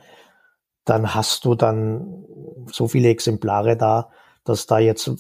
[0.85, 2.25] dann hast du dann
[2.71, 4.11] so viele Exemplare da,
[4.45, 5.11] dass da jetzt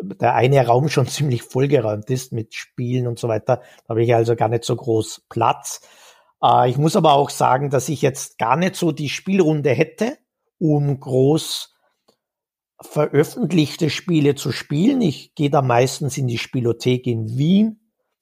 [0.00, 3.56] der eine Raum schon ziemlich vollgeräumt ist mit Spielen und so weiter.
[3.56, 5.82] Da habe ich also gar nicht so groß Platz.
[6.42, 10.18] Äh, ich muss aber auch sagen, dass ich jetzt gar nicht so die Spielrunde hätte,
[10.58, 11.69] um groß
[12.82, 15.00] veröffentlichte Spiele zu spielen.
[15.00, 17.80] Ich gehe da meistens in die Spielothek in Wien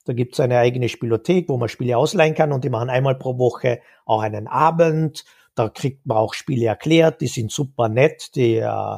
[0.09, 3.15] da gibt es eine eigene Spielothek, wo man Spiele ausleihen kann und die machen einmal
[3.15, 5.27] pro Woche auch einen Abend.
[5.55, 8.97] Da kriegt man auch Spiele erklärt, die sind super nett, die äh,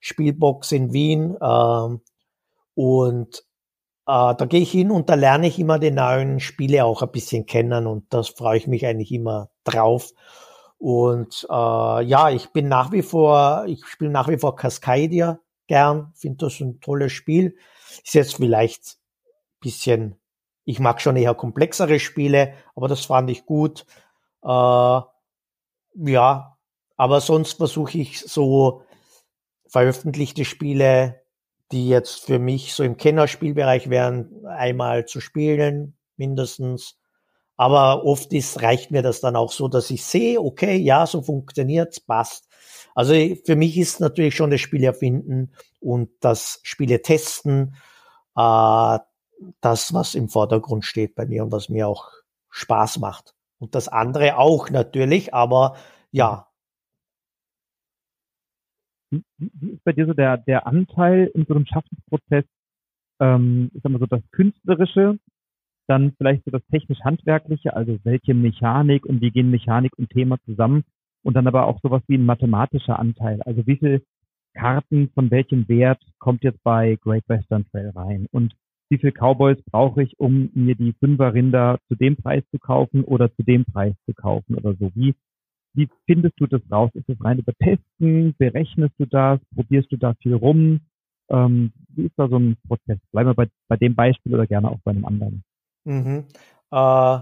[0.00, 1.36] Spielbox in Wien.
[1.38, 1.98] Äh,
[2.74, 3.38] und
[4.06, 7.12] äh, da gehe ich hin und da lerne ich immer die neuen Spiele auch ein
[7.12, 10.14] bisschen kennen und das freue ich mich eigentlich immer drauf.
[10.78, 16.12] Und äh, ja, ich bin nach wie vor, ich spiele nach wie vor Cascadia gern,
[16.14, 17.56] finde das ein tolles Spiel.
[18.04, 18.98] Ist jetzt vielleicht
[19.60, 20.18] bisschen
[20.66, 23.86] ich mag schon eher komplexere Spiele, aber das fand ich gut.
[24.42, 26.58] Äh, ja,
[26.96, 28.82] aber sonst versuche ich so
[29.68, 31.22] veröffentlichte Spiele,
[31.70, 36.98] die jetzt für mich so im Kennerspielbereich wären, einmal zu spielen, mindestens.
[37.56, 41.22] Aber oft ist, reicht mir das dann auch so, dass ich sehe, okay, ja, so
[41.22, 42.48] funktioniert's, passt.
[42.94, 43.14] Also
[43.44, 47.74] für mich ist natürlich schon das Spiel erfinden und das Spiele testen,
[48.36, 48.98] äh,
[49.60, 52.10] das, was im Vordergrund steht bei mir und was mir auch
[52.50, 53.34] Spaß macht.
[53.58, 55.76] Und das andere auch natürlich, aber
[56.10, 56.48] ja.
[59.10, 62.44] Wie ist bei dir so der, der Anteil in so einem Schaffensprozess,
[63.20, 65.18] ähm, ich sag mal so das Künstlerische
[65.86, 70.84] dann vielleicht so das technisch-handwerkliche, also welche Mechanik und wie gehen Mechanik und Thema zusammen
[71.22, 73.42] und dann aber auch sowas wie ein mathematischer Anteil.
[73.42, 74.02] Also wie viel
[74.54, 78.54] Karten von welchem Wert kommt jetzt bei Great Western Trail rein und
[78.88, 83.34] wie viel Cowboys brauche ich, um mir die Fünfer-Rinder zu dem Preis zu kaufen oder
[83.34, 84.92] zu dem Preis zu kaufen oder so.
[84.94, 85.14] Wie,
[85.74, 86.90] wie findest du das raus?
[86.94, 88.34] Ist das rein über Testen?
[88.38, 89.40] Berechnest du das?
[89.54, 90.80] Probierst du da viel rum?
[91.28, 92.98] Ähm, wie ist da so ein Prozess?
[93.10, 95.42] Bleiben wir bei, bei dem Beispiel oder gerne auch bei einem anderen.
[95.86, 96.26] Mhm.
[96.72, 97.18] Äh,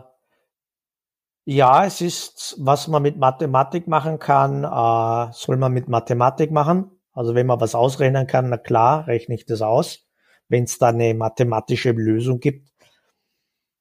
[1.46, 6.90] ja, es ist, was man mit Mathematik machen kann, äh, soll man mit Mathematik machen.
[7.12, 10.06] Also wenn man was ausrechnen kann, na klar, rechne ich das aus,
[10.48, 12.70] wenn es da eine mathematische Lösung gibt.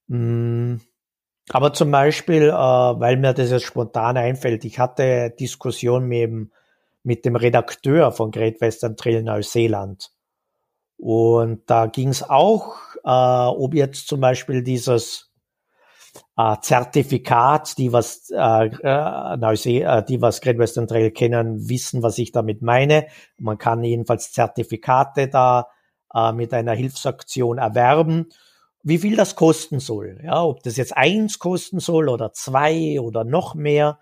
[0.08, 0.76] Mm,
[1.50, 6.52] aber zum Beispiel, äh, weil mir das jetzt spontan einfällt, ich hatte Diskussion mit dem,
[7.04, 10.12] mit dem Redakteur von Great Western Trail Neuseeland.
[10.98, 15.34] Und da ging es auch, äh, ob jetzt zum Beispiel dieses
[16.38, 22.18] äh, Zertifikat, die was äh, äh, äh, die was Great Western Trail kennen, wissen, was
[22.18, 23.08] ich damit meine.
[23.38, 25.68] Man kann jedenfalls Zertifikate da
[26.14, 28.30] äh, mit einer Hilfsaktion erwerben.
[28.84, 33.24] Wie viel das kosten soll, ja, ob das jetzt eins kosten soll oder zwei oder
[33.24, 34.00] noch mehr.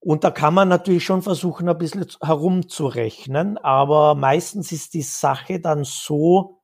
[0.00, 5.58] Und da kann man natürlich schon versuchen, ein bisschen herumzurechnen, aber meistens ist die Sache
[5.58, 6.57] dann so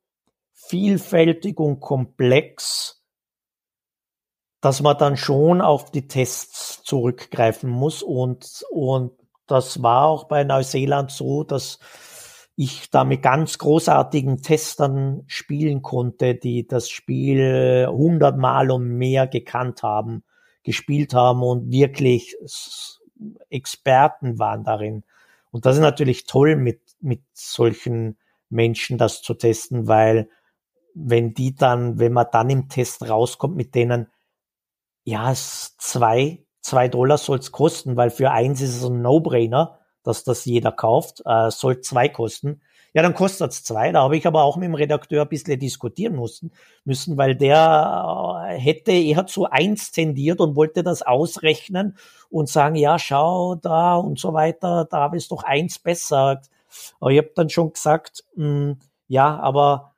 [0.69, 3.03] vielfältig und komplex,
[4.61, 8.03] dass man dann schon auf die Tests zurückgreifen muss.
[8.03, 9.13] Und, und
[9.47, 11.79] das war auch bei Neuseeland so, dass
[12.57, 19.83] ich da mit ganz großartigen Testern spielen konnte, die das Spiel hundertmal und mehr gekannt
[19.83, 20.23] haben,
[20.63, 22.37] gespielt haben und wirklich
[23.51, 25.05] Experten waren darin.
[25.51, 28.17] Und das ist natürlich toll, mit, mit solchen
[28.49, 30.29] Menschen das zu testen, weil
[30.95, 34.09] wenn die dann, wenn man dann im Test rauskommt mit denen,
[35.05, 40.25] ja, es zwei, zwei Dollar soll's kosten, weil für eins ist es ein No-Brainer, dass
[40.25, 42.63] das jeder kauft, äh, soll zwei kosten.
[42.95, 43.91] Ja, dann kostet es zwei.
[43.91, 46.53] Da habe ich aber auch mit dem Redakteur ein bisschen diskutieren müssen,
[46.85, 51.97] müssen weil der äh, hätte, er hat so eins tendiert und wollte das ausrechnen
[52.31, 56.41] und sagen, ja, schau da und so weiter, da ist doch eins besser.
[57.01, 58.79] Aber ich habe dann schon gesagt, mh, hm,
[59.09, 59.94] ja, aber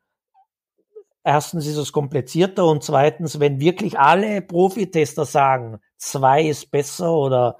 [1.26, 7.56] erstens ist es komplizierter und zweitens, wenn wirklich alle Profitester sagen, zwei ist besser oder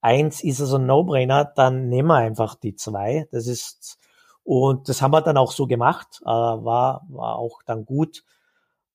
[0.00, 3.28] eins ist es ein No-Brainer, dann nehmen wir einfach die zwei.
[3.30, 3.98] Das ist
[4.42, 8.24] und das haben wir dann auch so gemacht, äh, war, war auch dann gut.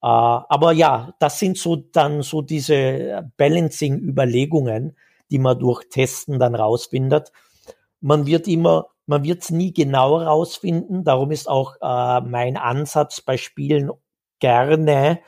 [0.01, 4.97] Äh, aber ja, das sind so dann so diese Balancing-Überlegungen,
[5.29, 7.31] die man durch Testen dann rausfindet.
[8.01, 11.03] Man wird immer, man wird es nie genau rausfinden.
[11.03, 13.91] Darum ist auch äh, mein Ansatz bei Spielen
[14.45, 15.21] gerne,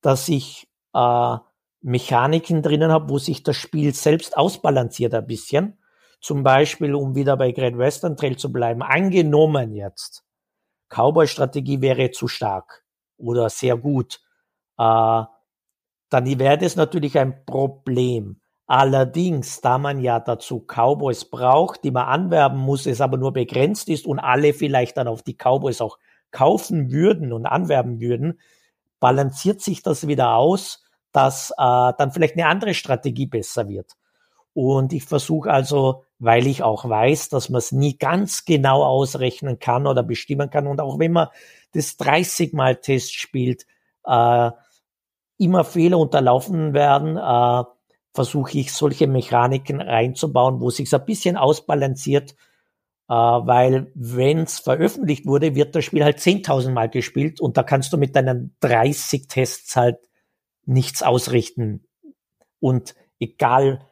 [0.00, 1.36] dass ich äh,
[1.82, 5.78] Mechaniken drinnen habe, wo sich das Spiel selbst ausbalanciert ein bisschen.
[6.22, 10.24] Zum Beispiel, um wieder bei Great Western Trail zu bleiben, angenommen jetzt,
[10.88, 12.82] Cowboy-Strategie wäre zu stark
[13.18, 14.20] oder sehr gut,
[14.78, 15.22] äh,
[16.08, 18.40] dann wäre das natürlich ein Problem.
[18.66, 23.90] Allerdings, da man ja dazu Cowboys braucht, die man anwerben muss, es aber nur begrenzt
[23.90, 25.98] ist und alle vielleicht dann auf die Cowboys auch
[26.36, 28.38] kaufen würden und anwerben würden,
[29.00, 31.54] balanciert sich das wieder aus, dass äh,
[31.96, 33.92] dann vielleicht eine andere Strategie besser wird.
[34.52, 39.58] Und ich versuche also, weil ich auch weiß, dass man es nie ganz genau ausrechnen
[39.58, 40.66] kann oder bestimmen kann.
[40.66, 41.28] Und auch wenn man
[41.72, 43.66] das 30 Mal Test spielt,
[44.04, 44.50] äh,
[45.38, 47.64] immer Fehler unterlaufen werden, äh,
[48.12, 52.34] versuche ich solche Mechaniken reinzubauen, wo sich ein bisschen ausbalanciert,
[53.08, 57.92] weil wenn es veröffentlicht wurde, wird das Spiel halt 10.000 Mal gespielt und da kannst
[57.92, 59.98] du mit deinen 30 Tests halt
[60.64, 61.86] nichts ausrichten.
[62.60, 63.86] Und egal,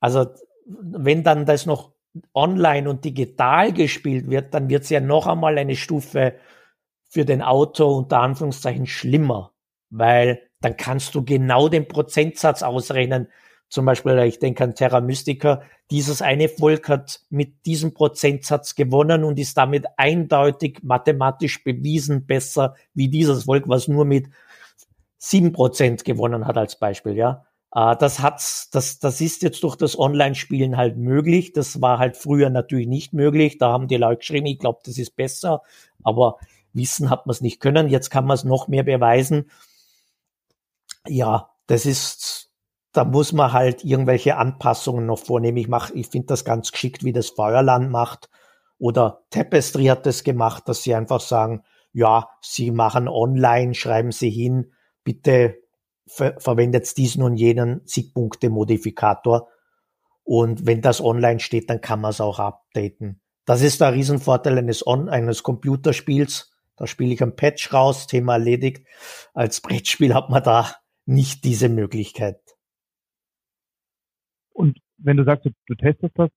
[0.00, 0.26] also
[0.66, 1.92] wenn dann das noch
[2.34, 6.34] online und digital gespielt wird, dann wird es ja noch einmal eine Stufe
[7.08, 9.52] für den Autor unter Anführungszeichen schlimmer,
[9.90, 13.28] weil dann kannst du genau den Prozentsatz ausrechnen.
[13.70, 19.24] Zum Beispiel, ich denke an Terra Mystica, dieses eine Volk hat mit diesem Prozentsatz gewonnen
[19.24, 24.28] und ist damit eindeutig mathematisch bewiesen besser wie dieses Volk, was nur mit
[25.18, 27.46] sieben Prozent gewonnen hat als Beispiel, ja.
[27.72, 31.52] Äh, das hat's, das, das ist jetzt durch das Online-Spielen halt möglich.
[31.52, 33.58] Das war halt früher natürlich nicht möglich.
[33.58, 35.62] Da haben die Leute geschrieben, ich glaube, das ist besser,
[36.02, 36.38] aber
[36.72, 37.88] wissen hat man es nicht können.
[37.88, 39.50] Jetzt kann man es noch mehr beweisen.
[41.06, 42.49] Ja, das ist,
[42.92, 45.58] da muss man halt irgendwelche Anpassungen noch vornehmen.
[45.58, 48.28] Ich mach, ich finde das ganz geschickt, wie das Feuerland macht.
[48.78, 54.30] Oder Tapestry hat das gemacht, dass sie einfach sagen, ja, sie machen online, schreiben sie
[54.30, 54.72] hin,
[55.04, 55.58] bitte
[56.06, 59.48] ver verwendet diesen und jenen Siegpunkte-Modifikator.
[60.24, 63.20] Und wenn das online steht, dann kann man es auch updaten.
[63.44, 66.50] Das ist der Riesenvorteil eines, On eines Computerspiels.
[66.76, 68.86] Da spiele ich ein Patch raus, Thema erledigt.
[69.34, 70.74] Als Brettspiel hat man da
[71.04, 72.39] nicht diese Möglichkeit.
[74.52, 76.30] Und wenn du sagst, du, du testest das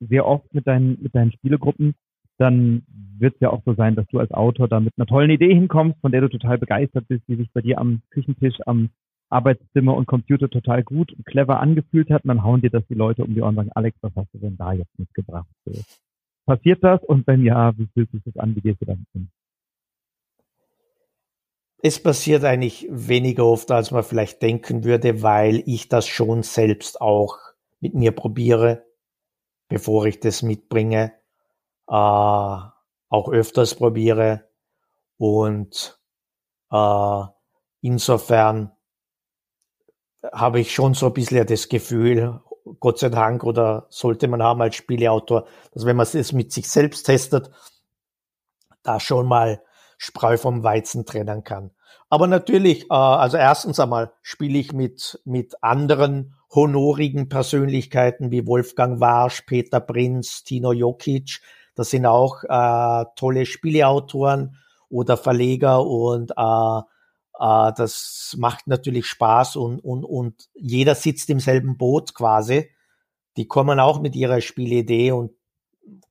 [0.00, 1.94] sehr oft mit deinen, mit deinen Spielegruppen,
[2.38, 2.82] dann
[3.18, 5.54] wird es ja auch so sein, dass du als Autor da mit einer tollen Idee
[5.54, 8.90] hinkommst, von der du total begeistert bist, die sich bei dir am Küchentisch, am
[9.30, 12.24] Arbeitszimmer und Computer total gut und clever angefühlt hat.
[12.24, 14.32] Und dann hauen dir das die Leute um die Ohren und sagen, Alex, was hast
[14.34, 15.48] du denn da jetzt mitgebracht?
[16.46, 17.02] Passiert das?
[17.04, 18.54] Und wenn ja, wie fühlt sich das an?
[18.54, 19.28] Wie gehst du damit hin?
[21.86, 26.98] Es passiert eigentlich weniger oft, als man vielleicht denken würde, weil ich das schon selbst
[26.98, 27.36] auch
[27.78, 28.86] mit mir probiere,
[29.68, 31.12] bevor ich das mitbringe
[31.86, 34.48] äh, auch öfters probiere.
[35.18, 36.00] Und
[36.72, 37.22] äh,
[37.82, 38.72] insofern
[40.32, 42.40] habe ich schon so ein bisschen das Gefühl,
[42.80, 46.66] Gott sei Dank, oder sollte man haben als Spieleautor, dass wenn man es mit sich
[46.66, 47.50] selbst testet,
[48.82, 49.62] da schon mal
[49.98, 51.70] Spreu vom Weizen trennen kann.
[52.08, 59.00] Aber natürlich, äh, also erstens einmal spiele ich mit, mit anderen honorigen Persönlichkeiten wie Wolfgang
[59.00, 61.40] Warsch, Peter Prinz, Tino Jokic,
[61.74, 64.56] das sind auch äh, tolle Spieleautoren
[64.88, 66.78] oder Verleger und äh,
[67.38, 72.70] äh, das macht natürlich Spaß und, und, und jeder sitzt im selben Boot quasi.
[73.36, 75.32] Die kommen auch mit ihrer Spielidee und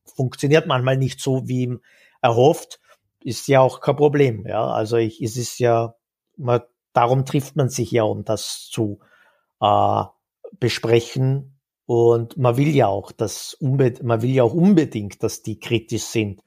[0.04, 1.78] funktioniert manchmal nicht so, wie
[2.22, 2.80] erhofft.
[3.24, 4.46] Ist ja auch kein Problem.
[4.48, 5.96] Ja, also ich, es ist ja,
[6.38, 6.62] man,
[6.94, 9.00] darum trifft man sich ja, um das zu
[9.62, 10.04] äh,
[10.60, 16.04] besprechen und man will ja auch, dass man will ja auch unbedingt, dass die kritisch
[16.04, 16.42] sind,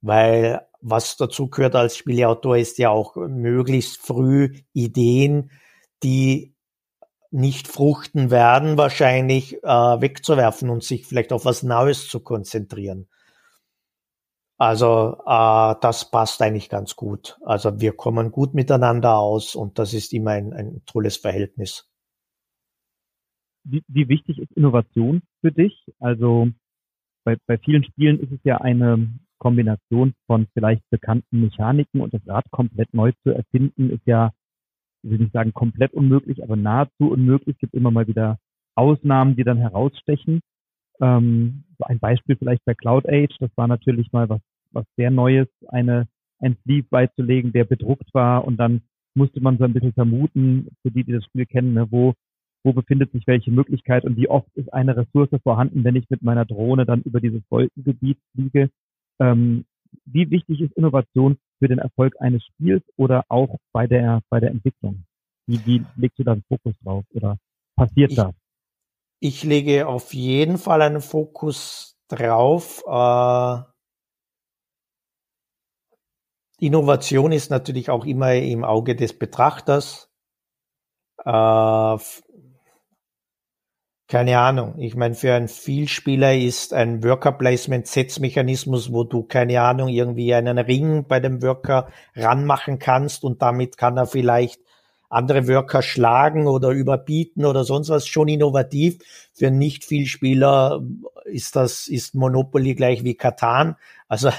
[0.00, 5.50] weil was dazu gehört als Spieleautor ist ja auch möglichst früh Ideen,
[6.02, 6.54] die
[7.30, 13.08] nicht fruchten werden, wahrscheinlich äh, wegzuwerfen und sich vielleicht auf was Neues zu konzentrieren.
[14.60, 17.38] Also äh, das passt eigentlich ganz gut.
[17.44, 21.90] Also wir kommen gut miteinander aus und das ist immer ein, ein tolles Verhältnis
[23.64, 25.86] wie, wie wichtig ist Innovation für dich?
[25.98, 26.48] Also
[27.24, 32.26] bei, bei vielen Spielen ist es ja eine Kombination von vielleicht bekannten Mechaniken und das
[32.26, 34.32] Rad komplett neu zu erfinden, ist ja,
[35.02, 37.56] ich will nicht sagen komplett unmöglich, aber nahezu unmöglich.
[37.56, 38.38] Es gibt immer mal wieder
[38.74, 40.40] Ausnahmen, die dann herausstechen.
[41.00, 44.40] Ähm, ein Beispiel vielleicht bei Cloud Age, das war natürlich mal was,
[44.72, 48.82] was sehr Neues, eine, ein Sleeve beizulegen, der bedruckt war und dann
[49.14, 52.14] musste man so ein bisschen vermuten, für die, die das Spiel kennen, ne, wo
[52.62, 56.22] wo befindet sich welche Möglichkeit und wie oft ist eine Ressource vorhanden, wenn ich mit
[56.22, 58.70] meiner Drohne dann über dieses Wolkengebiet fliege.
[59.18, 59.64] Ähm,
[60.04, 64.50] wie wichtig ist Innovation für den Erfolg eines Spiels oder auch bei der, bei der
[64.50, 65.04] Entwicklung?
[65.46, 67.38] Wie, wie legst du da einen Fokus drauf oder
[67.76, 68.34] passiert ich, das?
[69.20, 72.82] Ich lege auf jeden Fall einen Fokus drauf.
[72.86, 73.69] Äh,
[76.60, 80.10] Innovation ist natürlich auch immer im Auge des Betrachters.
[81.24, 81.96] Äh,
[84.08, 84.74] keine Ahnung.
[84.78, 90.34] Ich meine, für einen Vielspieler ist ein Worker Placement Setzmechanismus, wo du keine Ahnung irgendwie
[90.34, 94.60] einen Ring bei dem Worker ranmachen kannst und damit kann er vielleicht
[95.08, 98.98] andere Worker schlagen oder überbieten oder sonst was schon innovativ.
[99.32, 100.82] Für Nicht-Vielspieler
[101.24, 103.76] ist das, ist Monopoly gleich wie Katan.
[104.08, 104.30] Also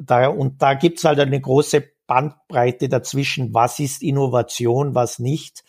[0.00, 3.54] da, und da gibt's halt eine große Bandbreite dazwischen.
[3.54, 5.64] Was ist Innovation, was nicht?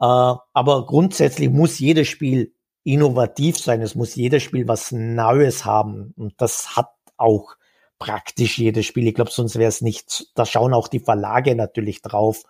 [0.00, 2.54] Äh, aber grundsätzlich muss jedes Spiel
[2.84, 3.82] innovativ sein.
[3.82, 6.14] Es muss jedes Spiel was Neues haben.
[6.16, 7.56] Und das hat auch
[7.98, 9.06] praktisch jedes Spiel.
[9.08, 12.44] Ich glaube, sonst wäre es nicht, da schauen auch die Verlage natürlich drauf,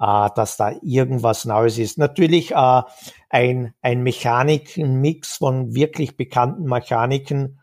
[0.00, 1.98] äh, dass da irgendwas Neues ist.
[1.98, 2.82] Natürlich äh,
[3.28, 7.60] ein, ein Mechanikenmix von wirklich bekannten Mechaniken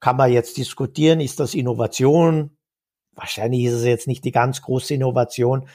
[0.00, 1.20] kann man jetzt diskutieren.
[1.20, 2.56] Ist das Innovation?
[3.12, 5.68] Wahrscheinlich ist es jetzt nicht die ganz große Innovation.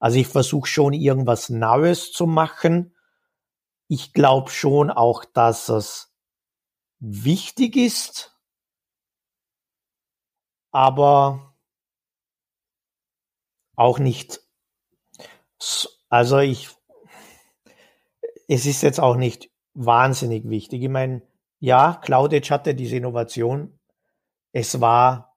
[0.00, 2.92] Also ich versuche schon irgendwas Neues zu machen
[3.88, 6.14] ich glaube schon auch, dass es
[7.00, 8.38] wichtig ist,
[10.70, 11.56] aber
[13.76, 14.40] auch nicht
[16.10, 16.68] Also ich,
[18.46, 20.82] es ist jetzt auch nicht wahnsinnig wichtig.
[20.82, 21.22] Ich meine,
[21.60, 23.78] ja, Cloudage hatte diese Innovation.
[24.52, 25.36] Es war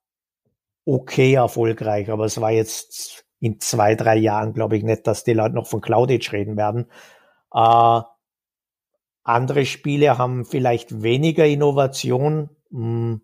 [0.85, 5.33] okay erfolgreich, aber es war jetzt in zwei, drei Jahren, glaube ich nicht, dass die
[5.33, 6.87] Leute noch von Cloudage reden werden.
[7.53, 8.01] Äh,
[9.23, 12.49] andere Spiele haben vielleicht weniger Innovation.
[12.69, 13.21] Hm,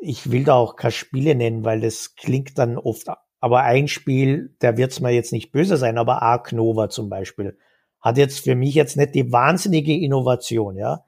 [0.00, 3.08] ich will da auch keine Spiele nennen, weil das klingt dann oft,
[3.40, 7.58] aber ein Spiel, der wird's mir jetzt nicht böse sein, aber Ark Nova zum Beispiel,
[8.00, 11.04] hat jetzt für mich jetzt nicht die wahnsinnige Innovation, ja.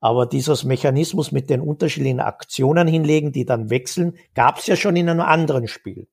[0.00, 5.08] Aber dieses Mechanismus mit den unterschiedlichen Aktionen hinlegen, die dann wechseln, gab's ja schon in
[5.08, 6.08] einem anderen Spiel.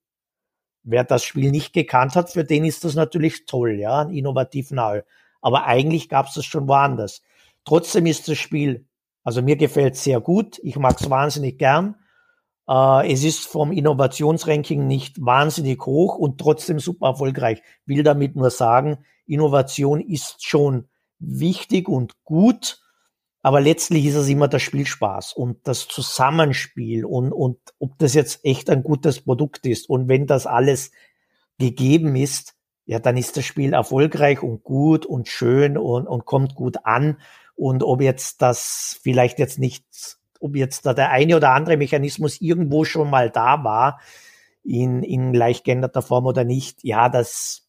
[0.83, 5.01] Wer das Spiel nicht gekannt hat, für den ist das natürlich toll, ja, innovativ neu
[5.45, 7.21] aber eigentlich gab es das schon woanders.
[7.65, 8.87] Trotzdem ist das Spiel,
[9.23, 11.97] also mir gefällt es sehr gut, ich mag es wahnsinnig gern.
[12.67, 17.61] Äh, es ist vom Innovationsranking nicht wahnsinnig hoch und trotzdem super erfolgreich.
[17.85, 20.87] Will damit nur sagen, Innovation ist schon
[21.19, 22.81] wichtig und gut,
[23.45, 28.43] aber letztlich ist es immer der Spielspaß und das Zusammenspiel und, und ob das jetzt
[28.43, 29.87] echt ein gutes Produkt ist.
[29.87, 30.89] Und wenn das alles
[31.59, 32.55] gegeben ist,
[32.87, 37.19] ja, dann ist das Spiel erfolgreich und gut und schön und, und kommt gut an.
[37.53, 39.85] Und ob jetzt das vielleicht jetzt nicht,
[40.39, 43.99] ob jetzt da der eine oder andere Mechanismus irgendwo schon mal da war,
[44.63, 47.67] in, in leicht geänderter Form oder nicht, ja, das,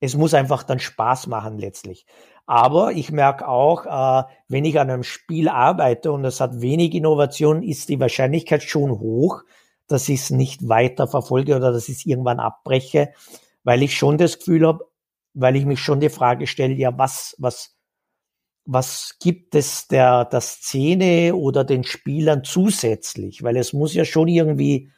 [0.00, 2.06] es muss einfach dann Spaß machen letztlich.
[2.46, 6.94] Aber ich merke auch, äh, wenn ich an einem Spiel arbeite und es hat wenig
[6.94, 9.42] Innovation, ist die Wahrscheinlichkeit schon hoch,
[9.88, 13.12] dass ich es nicht weiter verfolge oder dass ich es irgendwann abbreche
[13.66, 14.86] weil ich schon das Gefühl habe,
[15.34, 17.76] weil ich mich schon die Frage stelle, ja, was, was,
[18.64, 23.42] was gibt es der, der Szene oder den Spielern zusätzlich?
[23.42, 24.92] Weil es muss ja schon irgendwie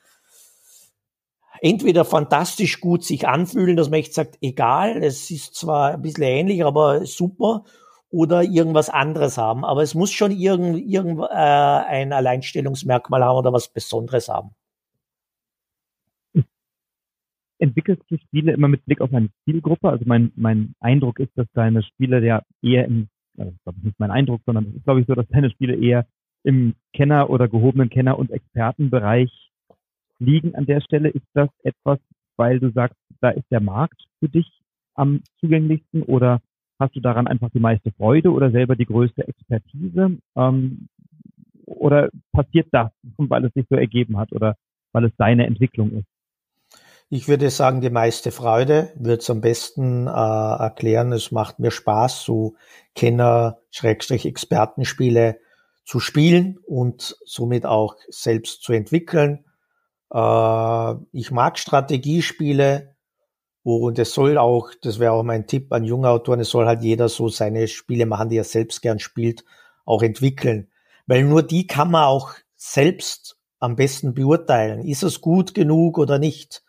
[1.60, 6.24] entweder fantastisch gut sich anfühlen, dass man echt sagt, egal, es ist zwar ein bisschen
[6.24, 7.64] ähnlich, aber super,
[8.10, 9.64] oder irgendwas anderes haben.
[9.64, 14.54] Aber es muss schon irgend, irgend äh, ein Alleinstellungsmerkmal haben oder was Besonderes haben
[17.58, 19.88] entwickelst du Spiele immer mit Blick auf eine Zielgruppe?
[19.88, 23.98] Also mein, mein Eindruck ist, dass deine Spiele ja eher im, also ich glaube nicht
[23.98, 26.06] mein Eindruck, sondern es ist glaube ich so, dass deine Spiele eher
[26.44, 29.47] im Kenner- oder gehobenen Kenner- und Expertenbereich
[30.18, 31.08] liegen an der Stelle.
[31.08, 31.98] Ist das etwas,
[32.36, 34.46] weil du sagst, da ist der Markt für dich
[34.94, 36.40] am zugänglichsten oder
[36.78, 40.18] hast du daran einfach die meiste Freude oder selber die größte Expertise?
[40.36, 40.88] Ähm,
[41.64, 44.56] oder passiert das, weil es sich so ergeben hat oder
[44.92, 46.06] weil es deine Entwicklung ist?
[47.10, 51.10] Ich würde sagen, die meiste Freude wird es am besten äh, erklären.
[51.12, 52.56] Es macht mir Spaß, so
[52.94, 55.40] Kenner-Expertenspiele
[55.84, 59.46] zu spielen und somit auch selbst zu entwickeln.
[60.12, 62.94] Äh, ich mag Strategiespiele
[63.62, 66.82] und es soll auch, das wäre auch mein Tipp an junge Autoren, es soll halt
[66.82, 69.44] jeder so seine Spiele machen, die er selbst gern spielt,
[69.84, 70.68] auch entwickeln.
[71.06, 74.84] Weil nur die kann man auch selbst am besten beurteilen.
[74.84, 76.62] Ist es gut genug oder nicht?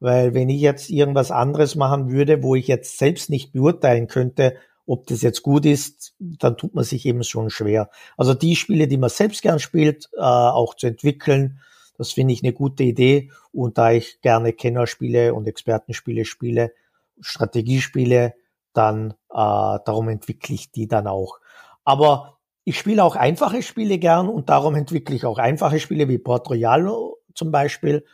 [0.00, 4.56] Weil wenn ich jetzt irgendwas anderes machen würde, wo ich jetzt selbst nicht beurteilen könnte,
[4.86, 7.90] ob das jetzt gut ist, dann tut man sich eben schon schwer.
[8.16, 11.60] Also die Spiele, die man selbst gern spielt, äh, auch zu entwickeln,
[11.98, 13.30] das finde ich eine gute Idee.
[13.52, 16.72] Und da ich gerne Kennerspiele und Expertenspiele spiele,
[17.20, 18.34] Strategiespiele,
[18.72, 21.40] dann äh, darum entwickle ich die dann auch.
[21.84, 26.18] Aber ich spiele auch einfache Spiele gern und darum entwickle ich auch einfache Spiele wie
[26.18, 26.88] Port Royal
[27.34, 28.04] zum Beispiel.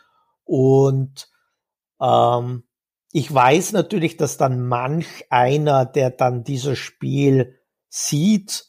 [0.43, 1.29] Und
[2.01, 2.63] ähm,
[3.11, 7.59] ich weiß natürlich, dass dann manch einer, der dann dieses Spiel
[7.89, 8.65] sieht,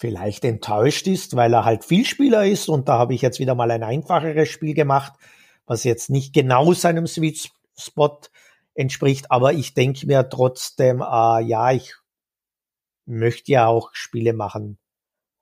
[0.00, 3.70] vielleicht enttäuscht ist, weil er halt Vielspieler ist und da habe ich jetzt wieder mal
[3.70, 5.12] ein einfacheres Spiel gemacht,
[5.66, 8.18] was jetzt nicht genau seinem Sweet Spot
[8.74, 11.94] entspricht, aber ich denke mir trotzdem, äh, ja, ich
[13.04, 14.78] möchte ja auch Spiele machen,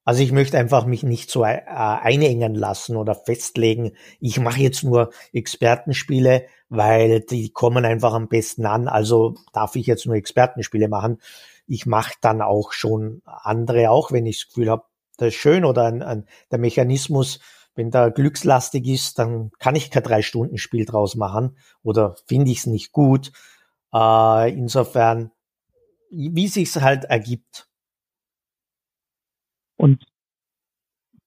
[0.08, 3.92] also ich möchte einfach mich nicht so äh, einengen lassen oder festlegen.
[4.20, 8.88] Ich mache jetzt nur Expertenspiele, weil die kommen einfach am besten an.
[8.88, 11.20] Also darf ich jetzt nur Expertenspiele machen.
[11.68, 14.84] Ich mache dann auch schon andere, auch wenn ich das Gefühl habe,
[15.18, 17.40] das ist schön oder ein, ein, der Mechanismus,
[17.74, 22.50] wenn da glückslastig ist, dann kann ich kein drei Stunden Spiel draus machen oder finde
[22.50, 23.32] ich es nicht gut.
[23.92, 25.30] Äh, insofern,
[26.10, 27.68] wie sich's halt ergibt.
[29.76, 30.04] Und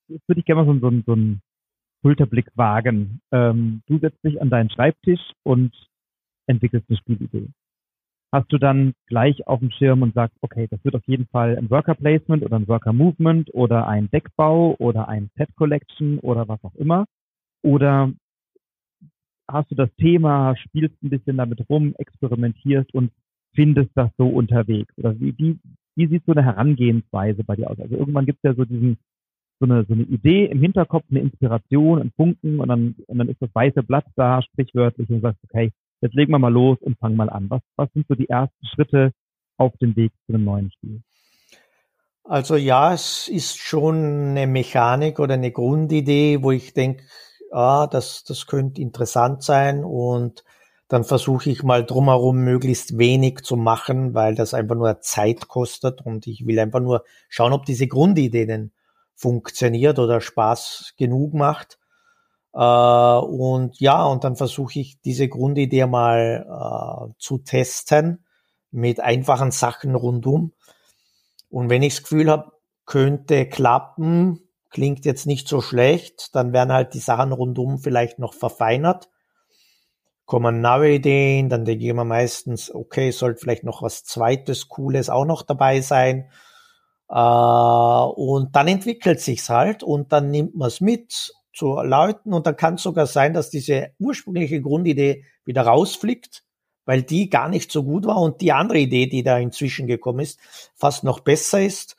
[0.07, 1.41] jetzt würde ich gerne mal so, so, so einen
[2.01, 3.21] Schulterblick wagen.
[3.31, 5.71] Ähm, du setzt dich an deinen Schreibtisch und
[6.47, 7.47] entwickelst eine Spielidee.
[8.33, 11.57] Hast du dann gleich auf dem Schirm und sagst, okay, das wird auf jeden Fall
[11.57, 16.47] ein Worker Placement oder ein Worker Movement oder ein Deckbau oder ein Set Collection oder
[16.47, 17.05] was auch immer?
[17.61, 18.13] Oder
[19.49, 23.11] hast du das Thema, spielst ein bisschen damit rum, experimentierst und
[23.53, 24.97] findest das so unterwegs?
[24.97, 25.59] Oder wie, wie,
[25.95, 27.79] wie sieht so eine Herangehensweise bei dir aus?
[27.79, 28.97] Also irgendwann gibt es ja so diesen,
[29.59, 33.27] so eine, so eine Idee im Hinterkopf, eine Inspiration, ein Funken und dann, und dann
[33.27, 35.71] ist das weiße Blatt da, sprichwörtlich, und sagst, okay,
[36.01, 37.49] jetzt legen wir mal los und fangen mal an.
[37.49, 39.13] Was, was sind so die ersten Schritte
[39.57, 41.01] auf dem Weg zu einem neuen Spiel?
[42.23, 47.03] Also ja, es ist schon eine Mechanik oder eine Grundidee, wo ich denke,
[47.51, 50.43] ah, das, das könnte interessant sein und
[50.87, 56.01] dann versuche ich mal drumherum möglichst wenig zu machen, weil das einfach nur Zeit kostet
[56.05, 58.71] und ich will einfach nur schauen, ob diese Grundidee denn
[59.15, 61.79] funktioniert oder Spaß genug macht.
[62.53, 68.25] Äh, und ja, und dann versuche ich diese Grundidee mal äh, zu testen
[68.71, 70.53] mit einfachen Sachen rundum.
[71.49, 72.51] Und wenn ich das Gefühl habe,
[72.85, 78.33] könnte klappen, klingt jetzt nicht so schlecht, dann werden halt die Sachen rundum vielleicht noch
[78.33, 79.09] verfeinert.
[80.25, 85.09] Kommen neue Ideen, dann denke ich immer meistens, okay, sollte vielleicht noch was zweites, cooles
[85.09, 86.31] auch noch dabei sein.
[87.09, 92.47] Äh, und dann entwickelt sich's halt und dann nimmt man es mit zu Leuten und
[92.47, 96.43] dann kann es sogar sein, dass diese ursprüngliche Grundidee wieder rausfliegt,
[96.85, 100.19] weil die gar nicht so gut war und die andere Idee, die da inzwischen gekommen
[100.21, 100.39] ist,
[100.75, 101.97] fast noch besser ist.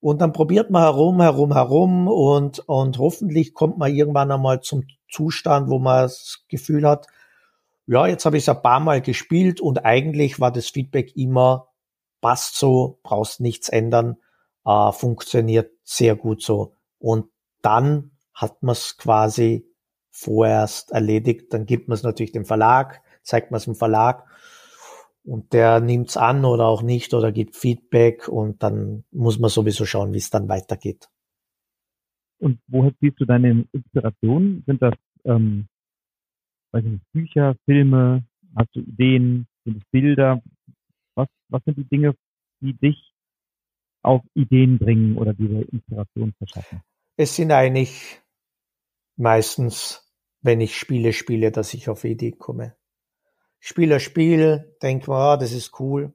[0.00, 4.84] Und dann probiert man herum, herum, herum und, und hoffentlich kommt man irgendwann einmal zum
[5.10, 7.06] Zustand, wo man das Gefühl hat,
[7.86, 11.68] ja, jetzt habe ich es ein paar Mal gespielt und eigentlich war das Feedback immer,
[12.20, 14.16] passt so, brauchst nichts ändern,
[14.64, 16.76] äh, funktioniert sehr gut so.
[16.98, 17.26] Und
[17.62, 19.66] dann hat man es quasi
[20.10, 24.26] vorerst erledigt, dann gibt man es natürlich dem Verlag, zeigt man es dem Verlag
[25.24, 29.84] und der nimmt's an oder auch nicht oder gibt Feedback und dann muss man sowieso
[29.84, 31.08] schauen, wie es dann weitergeht.
[32.38, 34.64] Und woher siehst du deine Inspirationen?
[34.66, 35.68] Sind das ähm,
[36.72, 38.24] weiß nicht, Bücher, Filme?
[38.56, 39.46] Hast du Ideen?
[39.64, 40.42] Sind es Bilder?
[41.14, 42.14] Was, was sind die Dinge,
[42.60, 43.12] die dich
[44.02, 46.82] auf Ideen bringen oder diese Inspiration verschaffen?
[47.16, 48.19] Es sind eigentlich
[49.20, 50.10] meistens,
[50.42, 52.74] wenn ich Spiele spiele, dass ich auf Ideen komme
[53.60, 56.12] spiele ein Spiel, denke mir, ah, das ist cool.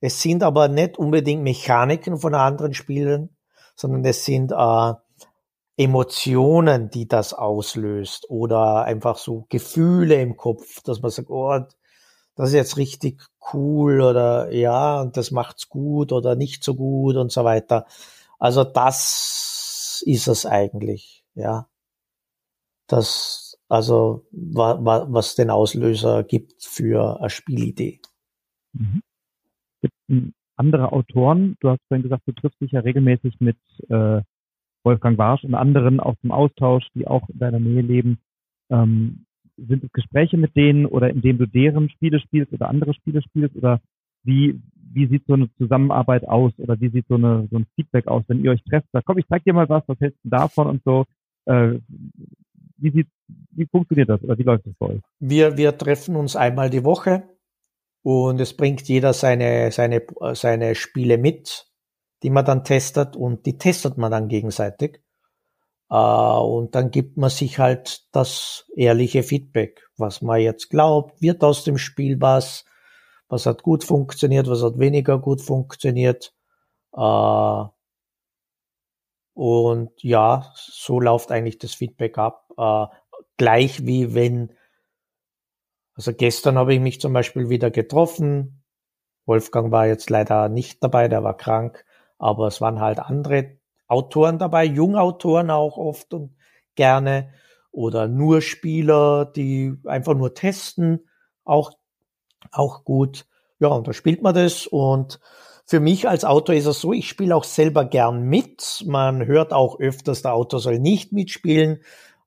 [0.00, 3.36] Es sind aber nicht unbedingt Mechaniken von anderen Spielen,
[3.74, 4.92] sondern es sind äh,
[5.76, 11.58] Emotionen, die das auslöst oder einfach so Gefühle im Kopf, dass man sagt, oh,
[12.36, 13.22] das ist jetzt richtig
[13.52, 17.86] cool oder ja, und das macht's gut oder nicht so gut und so weiter.
[18.38, 21.68] Also das ist es eigentlich, ja.
[22.86, 28.00] Das, also wa, wa, was den Auslöser gibt für eine Spielidee.
[28.72, 30.32] Mhm.
[30.56, 31.56] Andere Autoren?
[31.60, 33.56] Du hast vorhin gesagt, du triffst dich ja regelmäßig mit
[33.88, 34.22] äh,
[34.84, 38.18] Wolfgang Warsch und anderen auch zum Austausch, die auch in deiner Nähe leben.
[38.70, 39.26] Ähm,
[39.56, 43.56] sind es Gespräche mit denen oder indem du deren Spiele spielst oder andere Spiele spielst
[43.56, 43.80] oder
[44.24, 44.60] wie,
[44.92, 48.24] wie sieht so eine Zusammenarbeit aus oder wie sieht so, eine, so ein Feedback aus,
[48.26, 48.88] wenn ihr euch trefft?
[48.92, 51.04] Sag, komm, ich zeig dir mal was, was hältst du davon und so.
[51.46, 51.78] Äh,
[52.84, 53.08] wie, sieht,
[53.52, 55.00] wie funktioniert das oder wie läuft das bei euch?
[55.18, 57.24] Wir, wir treffen uns einmal die Woche
[58.02, 60.02] und es bringt jeder seine, seine,
[60.34, 61.66] seine Spiele mit,
[62.22, 65.00] die man dann testet und die testet man dann gegenseitig.
[65.90, 71.44] Uh, und dann gibt man sich halt das ehrliche Feedback, was man jetzt glaubt, wird
[71.44, 72.64] aus dem Spiel was,
[73.28, 76.34] was hat gut funktioniert, was hat weniger gut funktioniert.
[76.92, 77.68] Uh,
[79.34, 82.43] und ja, so läuft eigentlich das Feedback ab.
[82.56, 82.86] Äh,
[83.36, 84.52] gleich wie wenn,
[85.94, 88.62] also gestern habe ich mich zum Beispiel wieder getroffen.
[89.26, 91.84] Wolfgang war jetzt leider nicht dabei, der war krank,
[92.18, 96.36] aber es waren halt andere Autoren dabei, Jungautoren auch oft und
[96.74, 97.32] gerne
[97.70, 101.08] oder nur Spieler, die einfach nur testen,
[101.44, 101.72] auch,
[102.52, 103.26] auch gut.
[103.58, 105.20] Ja, und da spielt man das und
[105.66, 108.84] für mich als Autor ist es so, ich spiele auch selber gern mit.
[108.86, 111.80] Man hört auch öfters, der Autor soll nicht mitspielen.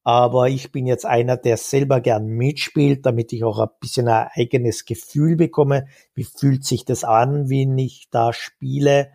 [0.07, 4.29] Aber ich bin jetzt einer, der selber gern mitspielt, damit ich auch ein bisschen ein
[4.35, 5.87] eigenes Gefühl bekomme.
[6.13, 9.11] Wie fühlt sich das an, wenn ich da spiele?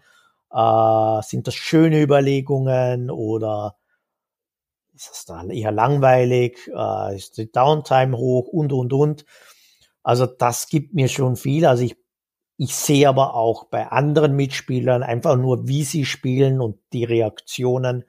[0.53, 3.79] Äh, sind das schöne Überlegungen oder
[4.93, 6.71] ist es dann eher langweilig?
[6.77, 9.25] Äh, ist die Downtime hoch und, und, und?
[10.03, 11.65] Also das gibt mir schon viel.
[11.65, 11.97] Also ich
[12.59, 18.05] ich sehe aber auch bei anderen Mitspielern einfach nur, wie sie spielen und die Reaktionen.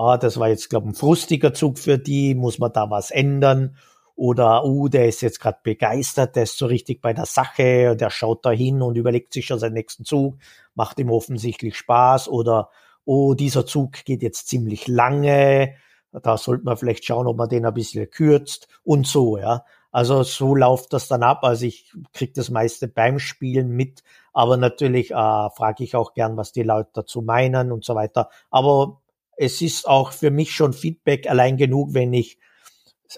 [0.00, 3.10] Ah, das war jetzt, glaube ich, ein frustiger Zug für die, muss man da was
[3.10, 3.76] ändern?
[4.16, 8.08] Oder, uh, der ist jetzt gerade begeistert, der ist so richtig bei der Sache, der
[8.08, 10.38] schaut da hin und überlegt sich schon seinen nächsten Zug,
[10.74, 12.28] macht ihm offensichtlich Spaß.
[12.30, 12.70] Oder,
[13.04, 15.74] oh, dieser Zug geht jetzt ziemlich lange,
[16.12, 19.64] da sollte man vielleicht schauen, ob man den ein bisschen kürzt und so, ja.
[19.92, 21.42] Also so läuft das dann ab.
[21.42, 26.36] Also ich kriege das meiste beim Spielen mit, aber natürlich äh, frage ich auch gern,
[26.36, 28.30] was die Leute dazu meinen und so weiter.
[28.50, 28.99] Aber
[29.40, 32.38] es ist auch für mich schon Feedback allein genug, wenn ich,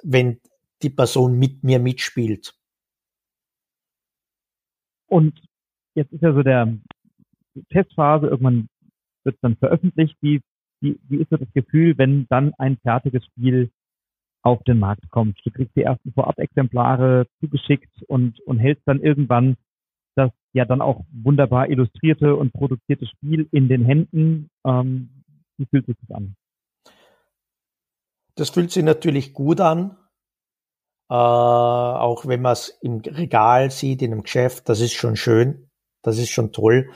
[0.04, 0.38] wenn
[0.80, 2.54] die Person mit mir mitspielt.
[5.08, 5.42] Und
[5.94, 6.78] jetzt ist ja so der
[7.70, 8.68] Testphase, irgendwann
[9.24, 10.16] wird es dann veröffentlicht.
[10.20, 10.40] Wie,
[10.80, 13.72] wie, wie ist so das Gefühl, wenn dann ein fertiges Spiel
[14.42, 15.40] auf den Markt kommt?
[15.44, 19.56] Du kriegst die ersten Vorab-Exemplare zugeschickt und, und hältst dann irgendwann
[20.14, 24.50] das ja dann auch wunderbar illustrierte und produzierte Spiel in den Händen.
[24.64, 25.21] Ähm,
[25.58, 26.36] wie fühlt sich das an?
[28.34, 29.96] Das fühlt sich natürlich gut an.
[31.10, 35.70] Äh, auch wenn man es im Regal sieht, in einem Geschäft, das ist schon schön.
[36.02, 36.90] Das ist schon toll.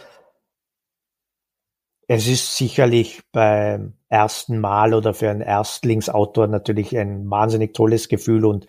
[2.09, 8.45] Es ist sicherlich beim ersten Mal oder für einen Erstlingsautor natürlich ein wahnsinnig tolles Gefühl
[8.45, 8.67] und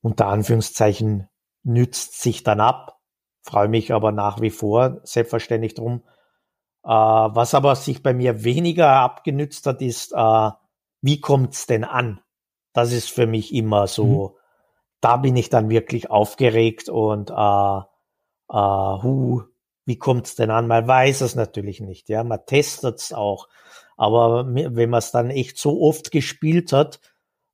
[0.00, 1.28] unter Anführungszeichen
[1.62, 3.00] nützt sich dann ab.
[3.42, 6.02] Freue mich aber nach wie vor selbstverständlich drum.
[6.88, 10.50] Äh, was aber sich bei mir weniger abgenützt hat, ist, äh,
[11.02, 12.20] wie kommt's denn an?
[12.72, 14.34] Das ist für mich immer so, mhm.
[15.02, 17.34] da bin ich dann wirklich aufgeregt und äh,
[18.50, 19.42] äh, hu,
[19.84, 20.66] wie kommt's denn an?
[20.66, 23.48] Man weiß es natürlich nicht, ja, man testet's auch.
[23.98, 27.00] Aber wenn man es dann echt so oft gespielt hat,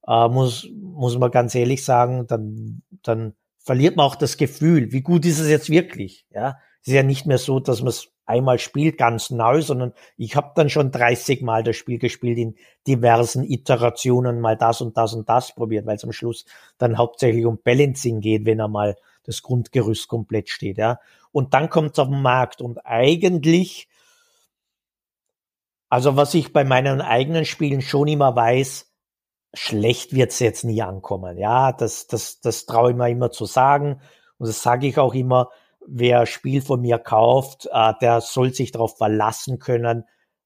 [0.07, 5.01] äh, muss, muss man ganz ehrlich sagen, dann, dann verliert man auch das Gefühl, wie
[5.01, 6.59] gut ist es jetzt wirklich, ja.
[6.83, 10.37] Es ist ja nicht mehr so, dass man es einmal spielt, ganz neu, sondern ich
[10.37, 12.57] habe dann schon 30 Mal das Spiel gespielt in
[12.87, 16.45] diversen Iterationen, mal das und das und das probiert, weil es am Schluss
[16.79, 20.79] dann hauptsächlich um Balancing geht, wenn er mal das Grundgerüst komplett steht.
[20.79, 21.01] Ja.
[21.33, 23.89] Und dann kommt es auf den Markt und eigentlich,
[25.89, 28.91] also was ich bei meinen eigenen Spielen schon immer weiß,
[29.55, 31.39] schlecht wird es jetzt nie ankommen.
[31.39, 34.01] Ja, das, das, das traue ich mir immer zu sagen.
[34.39, 35.51] Und das sage ich auch immer,
[35.87, 40.05] wer Spiel von mir kauft, äh, der soll sich darauf verlassen können,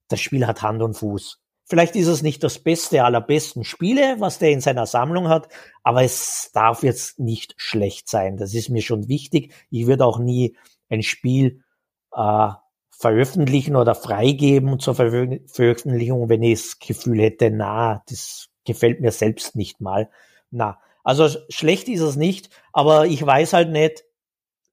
[0.09, 1.41] das Spiel hat Hand und Fuß.
[1.65, 5.49] Vielleicht ist es nicht das beste aller besten Spiele, was der in seiner Sammlung hat,
[5.83, 8.39] aber es darf jetzt nicht schlecht sein.
[8.39, 9.53] Das ist mir schon wichtig.
[9.71, 10.57] Ich würde auch nie
[10.89, 11.63] ein Spiel
[12.15, 12.49] äh,
[12.91, 19.13] veröffentlichen oder freigeben zur Ver Veröffentlichung, wenn ich das Gefühl hätte, na, das gefällt mir
[19.13, 20.11] selbst nicht mal.
[20.51, 24.05] Na, also schlecht ist es nicht, aber ich weiß halt nicht,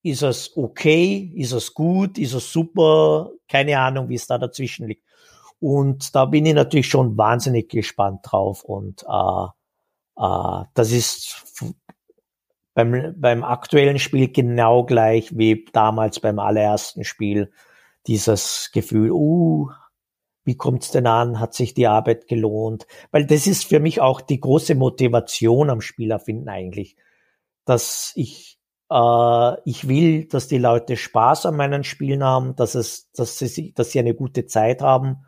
[0.06, 1.32] ist es okay?
[1.36, 2.20] Ist es gut?
[2.20, 3.32] Ist es super?
[3.50, 5.04] Keine Ahnung, wie es da dazwischen liegt.
[5.60, 8.64] Und da bin ich natürlich schon wahnsinnig gespannt drauf.
[8.64, 9.46] Und äh,
[10.24, 11.66] äh, das ist
[12.76, 17.52] beim, beim aktuellen Spiel genau gleich wie damals beim allerersten Spiel.
[18.06, 19.72] Dieses Gefühl, uh,
[20.44, 21.40] wie kommt's denn an?
[21.40, 22.86] Hat sich die Arbeit gelohnt?
[23.10, 26.96] Weil das ist für mich auch die große Motivation am Spielerfinden eigentlich,
[27.66, 28.55] dass ich
[28.90, 33.74] äh, ich will, dass die Leute Spaß an meinen Spielen haben, dass es, dass sie,
[33.74, 35.26] dass sie eine gute Zeit haben.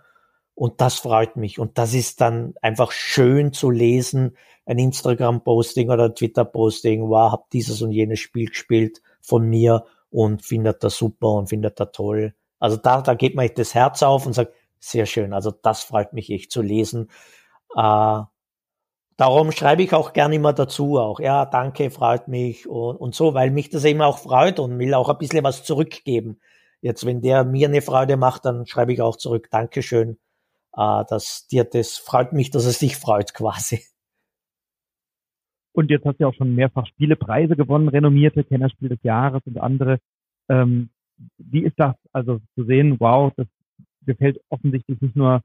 [0.54, 1.60] Und das freut mich.
[1.60, 4.38] Und das ist dann einfach schön zu lesen.
[4.66, 10.84] Ein Instagram-Posting oder Twitter-Posting, wow, hab dieses und jenes Spiel gespielt von mir und findet
[10.84, 12.34] das super und findet das toll.
[12.60, 15.34] Also da, da geht mir echt das Herz auf und sagt, sehr schön.
[15.34, 17.10] Also das freut mich echt zu lesen.
[17.76, 18.22] Äh,
[19.18, 23.34] Darum schreibe ich auch gerne immer dazu, auch, ja, danke, freut mich und, und so,
[23.34, 26.40] weil mich das eben auch freut und will auch ein bisschen was zurückgeben.
[26.82, 30.20] Jetzt, wenn der mir eine Freude macht, dann schreibe ich auch zurück, Dankeschön,
[30.74, 33.82] äh, dass dir das freut mich, dass es dich freut quasi.
[35.74, 39.60] Und jetzt hast du ja auch schon mehrfach Spielepreise gewonnen, renommierte Kennerspiel des Jahres und
[39.60, 40.00] andere.
[40.50, 40.90] Ähm,
[41.38, 41.96] wie ist das?
[42.14, 43.48] Also zu sehen, wow, das
[44.06, 45.42] gefällt offensichtlich nicht nur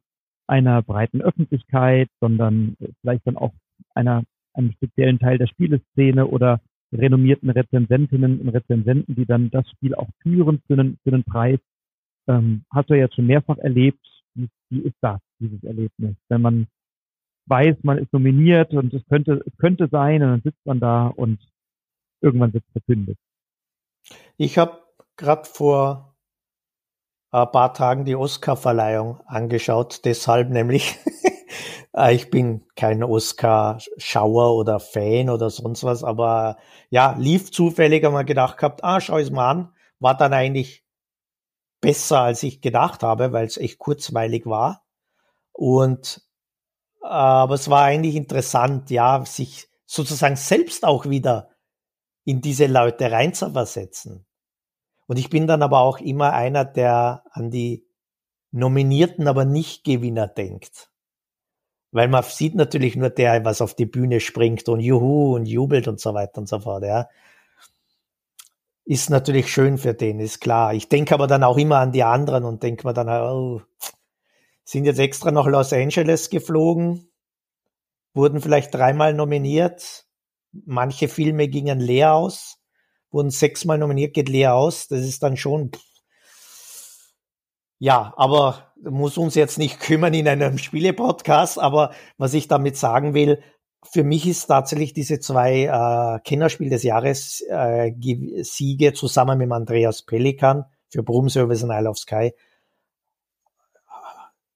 [0.47, 3.53] einer breiten Öffentlichkeit, sondern vielleicht dann auch
[3.95, 4.25] einer,
[4.55, 6.61] einem speziellen Teil der Spieleszene oder
[6.93, 11.59] renommierten Rezensentinnen und Rezensenten, die dann das Spiel auch führen für einen, für einen Preis.
[12.29, 14.05] Ähm, hast du ja jetzt schon mehrfach erlebt.
[14.35, 16.17] Wie, wie ist das, dieses Erlebnis?
[16.29, 16.67] Wenn man
[17.47, 21.07] weiß, man ist nominiert und es könnte, es könnte sein und dann sitzt man da
[21.09, 21.41] und
[22.21, 23.19] irgendwann wird es verkündet.
[24.37, 24.79] Ich habe
[25.17, 26.17] gerade vor
[27.31, 30.05] ein paar Tagen die Oscar-Verleihung angeschaut.
[30.05, 31.11] Deshalb nämlich, äh,
[32.11, 36.57] ich bin kein Oscar-Schauer oder Fan oder sonst was, aber
[36.89, 39.73] ja, lief zufällig, wir gedacht gehabt, ah, schau es mal an.
[40.01, 40.85] War dann eigentlich
[41.81, 44.85] besser, als ich gedacht habe, weil es echt kurzweilig war.
[45.53, 46.23] Und
[47.03, 51.51] äh, aber es war eigentlich interessant, ja, sich sozusagen selbst auch wieder
[52.25, 54.27] in diese Leute reinzuversetzen.
[55.07, 57.87] Und ich bin dann aber auch immer einer, der an die
[58.53, 60.92] Nominierten, aber nicht Gewinner denkt.
[61.93, 65.89] Weil man sieht natürlich nur der, was auf die Bühne springt und juhu und jubelt
[65.89, 67.09] und so weiter und so fort, ja.
[68.85, 70.75] Ist natürlich schön für den, ist klar.
[70.75, 73.61] Ich denke aber dann auch immer an die anderen und denke mir dann, oh,
[74.65, 77.11] sind jetzt extra nach Los Angeles geflogen,
[78.15, 80.07] wurden vielleicht dreimal nominiert,
[80.53, 82.59] manche Filme gingen leer aus,
[83.11, 85.73] wurden sechsmal nominiert, geht leer aus, das ist dann schon,
[87.79, 93.15] ja, aber muss uns jetzt nicht kümmern in einem Spiele-Podcast, aber was ich damit sagen
[93.15, 93.43] will,
[93.85, 97.93] für mich ist tatsächlich diese zwei äh, Kennerspiel des Jahres äh,
[98.43, 102.33] Siege zusammen mit Andreas Pelikan für Broom Service und Isle of Sky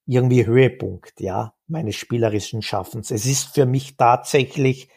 [0.07, 3.11] irgendwie Höhepunkt, ja, meines spielerischen Schaffens.
[3.11, 4.89] Es ist für mich tatsächlich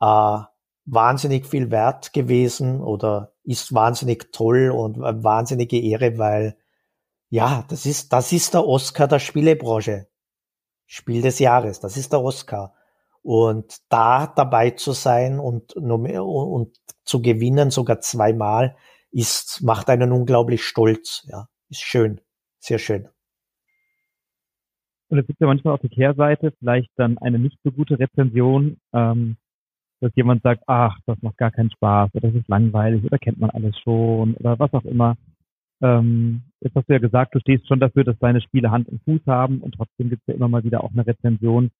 [0.00, 0.38] äh,
[0.84, 6.56] wahnsinnig viel wert gewesen oder ist wahnsinnig toll und eine wahnsinnige Ehre, weil
[7.30, 10.08] ja, das ist, das ist der Oscar der Spielebranche.
[10.86, 12.74] Spiel des Jahres, das ist der Oscar.
[13.22, 18.76] Und da dabei zu sein und, und zu gewinnen, sogar zweimal,
[19.10, 21.26] ist, macht einen unglaublich stolz.
[21.28, 22.20] Ja, ist schön.
[22.58, 23.08] Sehr schön.
[25.08, 28.78] Und es gibt ja manchmal auf der Kehrseite vielleicht dann eine nicht so gute Rezension,
[28.92, 29.36] ähm,
[30.00, 33.38] dass jemand sagt, ach, das macht gar keinen Spaß oder das ist langweilig oder kennt
[33.38, 35.16] man alles schon oder was auch immer.
[35.84, 39.02] Ähm, jetzt hast du ja gesagt, du stehst schon dafür, dass deine Spiele Hand und
[39.04, 41.70] Fuß haben und trotzdem gibt es ja immer mal wieder auch eine Rezension,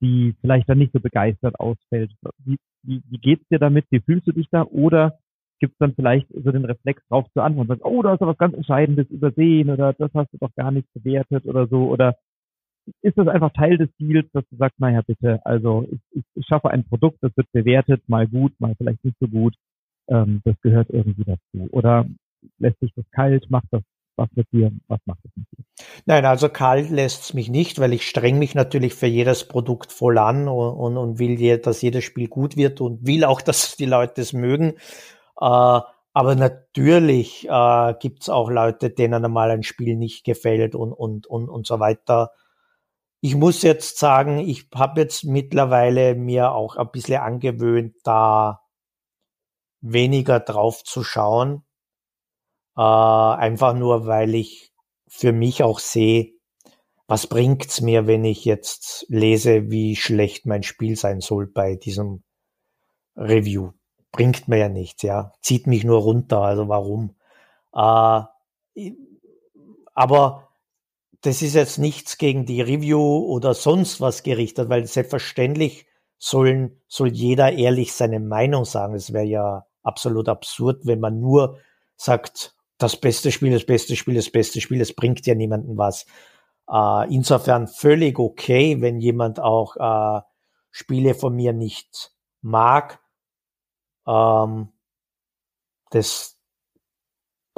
[0.00, 2.12] die vielleicht dann nicht so begeistert ausfällt.
[2.44, 3.86] Wie, wie, wie geht's dir damit?
[3.90, 4.62] Wie fühlst du dich da?
[4.62, 5.18] Oder
[5.58, 8.26] gibt es dann vielleicht so den Reflex drauf zu antworten sagst, oh, da hast du
[8.26, 12.14] was ganz Entscheidendes übersehen oder das hast du doch gar nicht bewertet oder so oder
[13.02, 16.70] ist das einfach Teil des Deals, dass du sagst, naja, bitte, also ich, ich schaffe
[16.70, 19.54] ein Produkt, das wird bewertet, mal gut, mal vielleicht nicht so gut.
[20.08, 21.68] Ähm, das gehört irgendwie dazu.
[21.70, 22.06] Oder
[22.58, 23.82] lässt sich das kalt, macht das
[24.18, 25.64] was mit dir, was macht das mit dir?
[26.04, 29.92] Nein, also kalt lässt es mich nicht, weil ich streng mich natürlich für jedes Produkt
[29.92, 33.40] voll an und, und, und will, je, dass jedes Spiel gut wird und will auch,
[33.42, 34.74] dass die Leute es mögen.
[35.40, 35.80] Äh,
[36.18, 41.26] aber natürlich äh, gibt es auch Leute, denen einmal ein Spiel nicht gefällt und, und,
[41.28, 42.32] und, und so weiter.
[43.20, 48.62] Ich muss jetzt sagen, ich habe jetzt mittlerweile mir auch ein bisschen angewöhnt, da
[49.80, 51.62] weniger drauf zu schauen.
[52.78, 54.72] Äh, einfach nur, weil ich
[55.08, 56.34] für mich auch sehe,
[57.08, 62.22] was bringt's mir, wenn ich jetzt lese, wie schlecht mein Spiel sein soll bei diesem
[63.16, 63.72] Review?
[64.12, 65.32] Bringt mir ja nichts, ja.
[65.40, 67.16] Zieht mich nur runter, also warum?
[67.74, 68.22] Äh,
[69.94, 70.48] aber
[71.22, 77.08] das ist jetzt nichts gegen die Review oder sonst was gerichtet, weil selbstverständlich sollen, soll
[77.08, 78.94] jeder ehrlich seine Meinung sagen.
[78.94, 81.58] Es wäre ja absolut absurd, wenn man nur
[81.96, 86.06] sagt, das beste Spiel, das beste Spiel, das beste Spiel, es bringt ja niemandem was.
[86.70, 90.22] Äh, insofern völlig okay, wenn jemand auch äh,
[90.70, 93.00] Spiele von mir nicht mag.
[94.06, 94.68] Ähm,
[95.90, 96.38] das,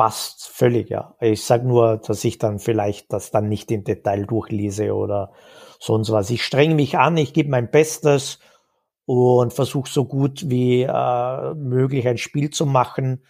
[0.01, 1.15] passt völlig, ja.
[1.21, 5.31] Ich sag nur, dass ich dann vielleicht das dann nicht im Detail durchlese oder
[5.79, 6.31] sonst was.
[6.31, 8.39] Ich streng mich an, ich gebe mein Bestes
[9.05, 13.27] und versuche so gut wie äh, möglich ein Spiel zu machen.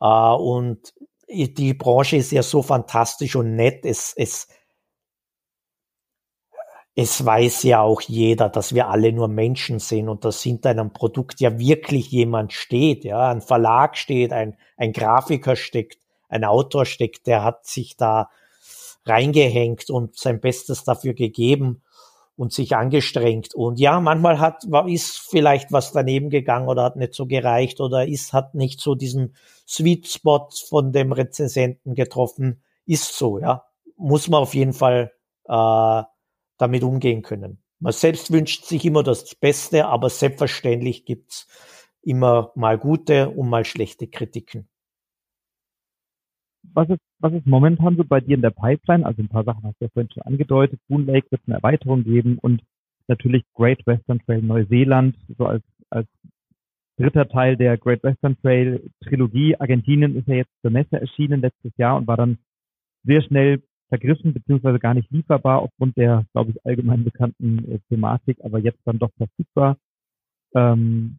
[0.00, 0.94] Äh, und
[1.32, 3.84] die Branche ist ja so fantastisch und nett.
[3.84, 4.48] Es, es,
[6.94, 10.92] es weiß ja auch jeder, dass wir alle nur Menschen sind und dass hinter einem
[10.92, 16.84] Produkt ja wirklich jemand steht, ja, ein Verlag steht, ein, ein Grafiker steckt, ein Autor
[16.84, 18.30] steckt, der hat sich da
[19.06, 21.82] reingehängt und sein Bestes dafür gegeben
[22.42, 23.54] und sich angestrengt.
[23.54, 28.08] Und ja, manchmal hat, ist vielleicht was daneben gegangen oder hat nicht so gereicht oder
[28.08, 32.60] ist, hat nicht so diesen Sweet Spot von dem Rezensenten getroffen.
[32.84, 33.64] Ist so, ja.
[33.96, 35.12] Muss man auf jeden Fall
[35.44, 36.02] äh,
[36.58, 37.62] damit umgehen können.
[37.78, 41.46] Man selbst wünscht sich immer das Beste, aber selbstverständlich gibt's
[42.02, 44.68] immer mal gute und mal schlechte Kritiken
[46.74, 49.06] was ist, was ist momentan so bei dir in der Pipeline?
[49.06, 50.80] Also ein paar Sachen hast du ja vorhin schon angedeutet.
[50.88, 52.62] Boon Lake wird eine Erweiterung geben und
[53.06, 56.08] natürlich Great Western Trail Neuseeland, so als, als
[56.96, 59.56] dritter Teil der Great Western Trail Trilogie.
[59.58, 62.38] Argentinien ist ja jetzt zur Messe erschienen letztes Jahr und war dann
[63.04, 68.38] sehr schnell vergriffen beziehungsweise gar nicht lieferbar aufgrund der, glaube ich, allgemein bekannten äh, Thematik,
[68.42, 69.76] aber jetzt dann doch verfügbar.
[70.54, 71.18] Ähm,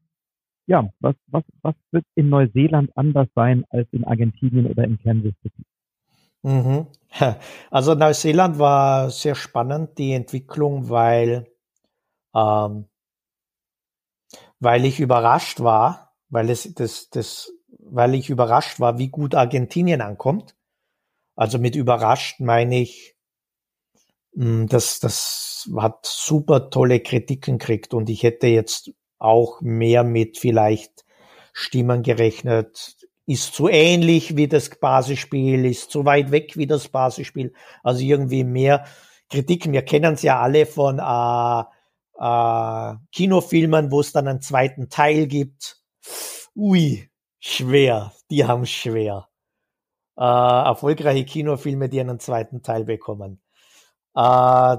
[0.65, 5.33] ja, was, was, was wird in Neuseeland anders sein als in Argentinien oder in Kansas
[5.41, 5.63] City?
[6.43, 6.87] Mhm.
[7.69, 11.47] Also Neuseeland war sehr spannend, die Entwicklung, weil,
[12.35, 12.87] ähm,
[14.59, 20.01] weil ich überrascht war, weil es das, das, weil ich überrascht war, wie gut Argentinien
[20.01, 20.55] ankommt.
[21.35, 23.15] Also mit überrascht meine ich,
[24.35, 30.37] Mm, das, das hat super tolle Kritiken gekriegt und ich hätte jetzt auch mehr mit
[30.37, 31.05] vielleicht
[31.53, 32.97] Stimmen gerechnet.
[33.25, 37.53] Ist zu ähnlich wie das Basisspiel, ist zu weit weg wie das Basisspiel.
[37.81, 38.85] Also irgendwie mehr
[39.29, 39.71] Kritiken.
[39.71, 41.63] Wir kennen es ja alle von äh,
[42.19, 45.81] äh, Kinofilmen, wo es dann einen zweiten Teil gibt.
[46.55, 47.09] Ui,
[47.39, 48.13] schwer.
[48.29, 49.29] Die haben schwer.
[50.17, 53.41] Äh, erfolgreiche Kinofilme, die einen zweiten Teil bekommen.
[54.15, 54.77] Äh,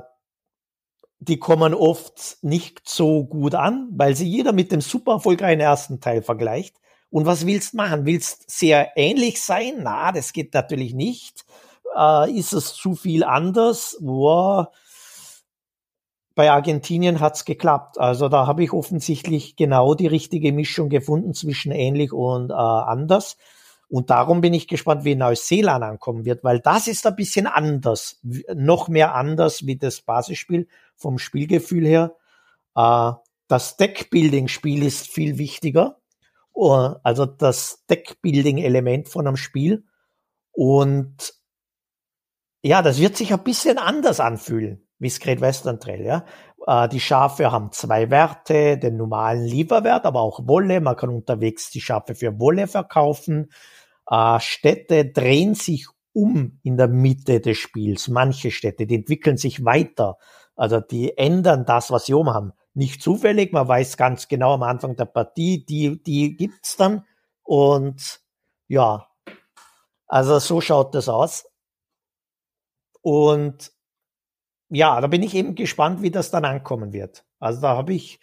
[1.19, 6.01] die kommen oft nicht so gut an, weil sie jeder mit dem super erfolgreichen ersten
[6.01, 6.77] Teil vergleicht.
[7.15, 8.07] Und was willst machen?
[8.07, 9.75] Willst sehr ähnlich sein?
[9.85, 11.45] Na, das geht natürlich nicht.
[11.97, 13.97] Äh, ist es zu viel anders?
[14.01, 14.73] Boah.
[16.35, 18.01] Bei Argentinien hat's geklappt.
[18.01, 23.37] Also da habe ich offensichtlich genau die richtige Mischung gefunden zwischen ähnlich und äh, anders.
[23.89, 28.19] Und darum bin ich gespannt, wie Neuseeland ankommen wird, weil das ist ein bisschen anders,
[28.53, 32.17] noch mehr anders wie das Basisspiel vom Spielgefühl her.
[32.75, 33.13] Äh,
[33.47, 36.01] das Deckbuilding-Spiel ist viel wichtiger,
[36.55, 39.85] also das Deckbuilding-Element von einem Spiel.
[40.53, 41.35] Und
[42.63, 46.25] ja, das wird sich ein bisschen anders anfühlen, wie das Great Western Trail, ja.
[46.67, 50.81] Äh, die Schafe haben zwei Werte, den normalen Lieferwert, aber auch Wolle.
[50.81, 53.51] Man kann unterwegs die Schafe für Wolle verkaufen.
[54.09, 58.09] Äh, Städte drehen sich um in der Mitte des Spiels.
[58.09, 60.17] Manche Städte, die entwickeln sich weiter.
[60.57, 62.53] Also die ändern das, was sie oben haben.
[62.75, 67.05] Nicht zufällig, man weiß ganz genau am Anfang der Partie, die, die gibt's dann.
[67.43, 68.21] Und
[68.67, 69.09] ja,
[70.07, 71.47] also so schaut das aus.
[73.01, 73.73] Und
[74.71, 77.25] ja, da bin ich eben gespannt, wie das dann ankommen wird.
[77.39, 78.19] Also da habe ich,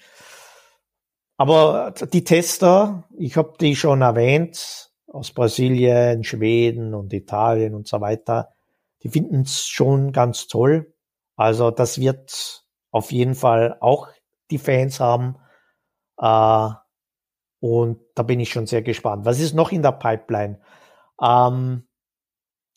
[1.37, 8.01] aber die Tester, ich habe die schon erwähnt, aus Brasilien, Schweden und Italien und so
[8.01, 8.53] weiter,
[9.03, 10.93] die finden es schon ganz toll.
[11.35, 14.09] Also das wird auf jeden Fall auch
[14.51, 15.37] die Fans haben.
[16.19, 16.69] Äh,
[17.59, 19.25] und da bin ich schon sehr gespannt.
[19.25, 20.59] Was ist noch in der Pipeline?
[21.21, 21.83] Ähm,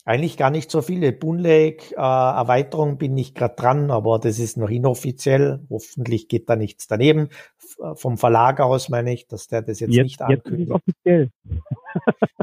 [0.06, 1.12] eigentlich gar nicht so viele.
[1.12, 5.64] Boonlake äh, Erweiterung bin ich gerade dran, aber das ist noch inoffiziell.
[5.70, 7.30] Hoffentlich geht da nichts daneben.
[7.58, 10.70] F vom Verlag aus meine ich, dass der das jetzt, jetzt nicht ankündigt.
[10.70, 11.30] Jetzt offiziell.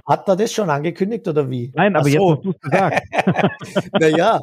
[0.07, 1.71] Hat er das schon angekündigt oder wie?
[1.75, 2.09] Nein, aber so.
[2.09, 3.03] jetzt hast du es gesagt.
[3.99, 4.41] naja,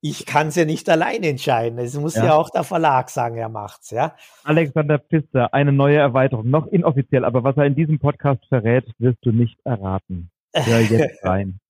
[0.00, 1.78] ich kann es ja nicht allein entscheiden.
[1.78, 2.26] Es muss ja.
[2.26, 2.34] ja.
[2.36, 4.14] auch der Verlag sagen, er macht's, ja.
[4.44, 9.18] Alexander Pfister, eine neue Erweiterung, noch inoffiziell, aber was er in diesem Podcast verrät, wirst
[9.22, 10.30] du nicht erraten.
[10.54, 11.60] Hör jetzt rein.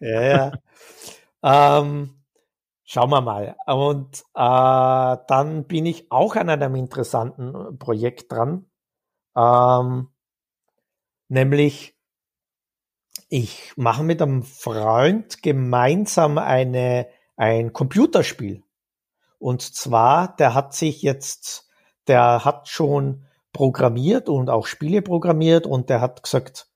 [0.00, 0.52] ja,
[1.42, 1.78] ja.
[1.80, 2.10] ähm,
[2.84, 3.56] schauen wir mal.
[3.66, 8.66] Und äh, dann bin ich auch an einem interessanten Projekt dran.
[9.36, 10.08] Ähm,
[11.28, 11.96] nämlich,
[13.28, 18.62] ich mache mit einem Freund gemeinsam eine, ein Computerspiel.
[19.38, 21.68] Und zwar, der hat sich jetzt,
[22.08, 26.68] der hat schon programmiert und auch Spiele programmiert und der hat gesagt,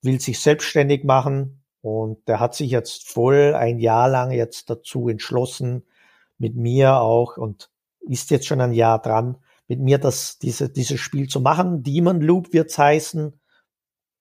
[0.00, 5.08] will sich selbstständig machen und der hat sich jetzt voll ein Jahr lang jetzt dazu
[5.08, 5.86] entschlossen,
[6.38, 9.36] mit mir auch und ist jetzt schon ein Jahr dran,
[9.66, 11.82] mit mir das, diese, dieses Spiel zu machen.
[11.82, 13.38] Demon Loop wird's heißen,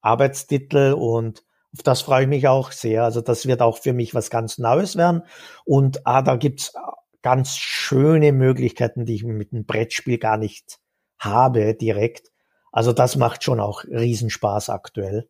[0.01, 3.03] Arbeitstitel und auf das freue ich mich auch sehr.
[3.03, 5.23] Also das wird auch für mich was ganz Neues werden.
[5.65, 6.73] Und ah, da gibt's
[7.21, 10.79] ganz schöne Möglichkeiten, die ich mit einem Brettspiel gar nicht
[11.19, 12.31] habe direkt.
[12.71, 15.29] Also das macht schon auch Riesenspaß aktuell.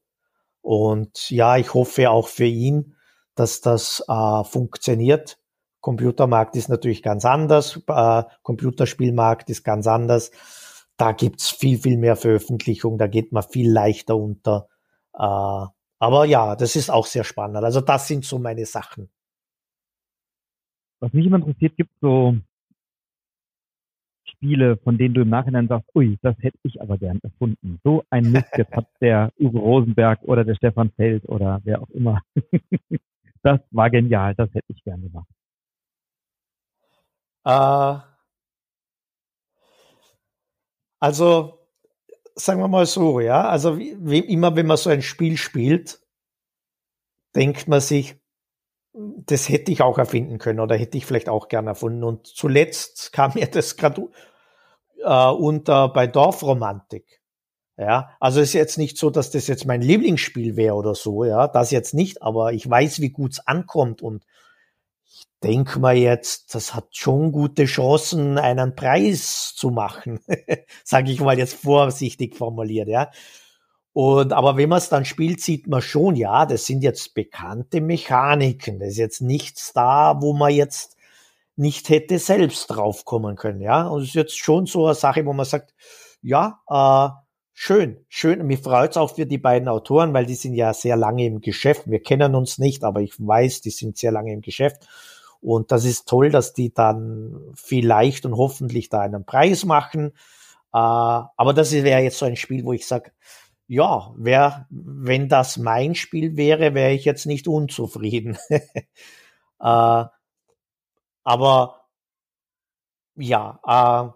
[0.62, 2.96] Und ja, ich hoffe auch für ihn,
[3.36, 5.40] dass das äh, funktioniert.
[5.80, 10.32] Computermarkt ist natürlich ganz anders, äh, Computerspielmarkt ist ganz anders.
[10.98, 14.68] Da gibt's viel, viel mehr Veröffentlichung, da geht man viel leichter unter.
[15.18, 15.68] Äh,
[16.00, 17.64] aber ja, das ist auch sehr spannend.
[17.64, 19.10] Also das sind so meine Sachen.
[21.00, 22.36] Was mich immer interessiert, gibt so
[24.26, 27.80] Spiele, von denen du im Nachhinein sagst, ui, das hätte ich aber gern erfunden.
[27.84, 31.90] So ein Mist jetzt hat der Uwe Rosenberg oder der Stefan Feld oder wer auch
[31.90, 32.22] immer.
[33.44, 35.28] das war genial, das hätte ich gern gemacht.
[37.46, 38.00] Äh,
[41.00, 41.57] also,
[42.38, 46.00] sagen wir mal so, ja, also wie, immer, wenn man so ein Spiel spielt,
[47.36, 48.16] denkt man sich,
[48.94, 52.04] das hätte ich auch erfinden können oder hätte ich vielleicht auch gern erfunden.
[52.04, 54.10] Und zuletzt kam mir das gerade
[55.04, 57.22] äh, unter bei Dorfromantik.
[57.80, 61.48] Ja, also ist jetzt nicht so, dass das jetzt mein Lieblingsspiel wäre oder so, ja,
[61.48, 64.26] das jetzt nicht, aber ich weiß, wie gut es ankommt und
[65.18, 70.20] ich denke mal jetzt, das hat schon gute Chancen, einen Preis zu machen,
[70.84, 73.10] sage ich mal jetzt vorsichtig formuliert, ja.
[73.94, 77.82] Und aber wenn man es dann spielt, sieht man schon, ja, das sind jetzt bekannte
[77.82, 78.80] Mechaniken.
[78.80, 80.98] Das ist jetzt nichts da, wo man jetzt
[81.56, 83.62] nicht hätte selbst draufkommen können.
[83.62, 85.74] Ja, und es ist jetzt schon so eine Sache, wo man sagt,
[86.22, 87.10] ja, äh,
[87.60, 88.46] schön, schön.
[88.46, 91.42] Mir freut es auch für die beiden Autoren, weil die sind ja sehr lange im
[91.42, 91.90] Geschäft.
[91.90, 94.88] Wir kennen uns nicht, aber ich weiß, die sind sehr lange im Geschäft.
[95.42, 100.12] Und das ist toll, dass die dann vielleicht und hoffentlich da einen Preis machen.
[100.72, 103.12] Äh, aber das wäre jetzt so ein Spiel, wo ich sage,
[103.68, 108.38] ja, wär, wenn das mein Spiel wäre, wäre ich jetzt nicht unzufrieden.
[108.50, 110.06] äh,
[111.24, 111.82] aber
[113.16, 114.12] ja, äh,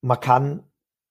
[0.00, 0.67] man kann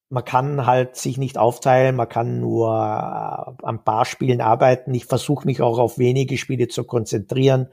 [0.10, 4.94] man kann halt sich nicht aufteilen, man kann nur äh, ein paar Spielen arbeiten.
[4.94, 7.70] Ich versuche mich auch auf wenige Spiele zu konzentrieren,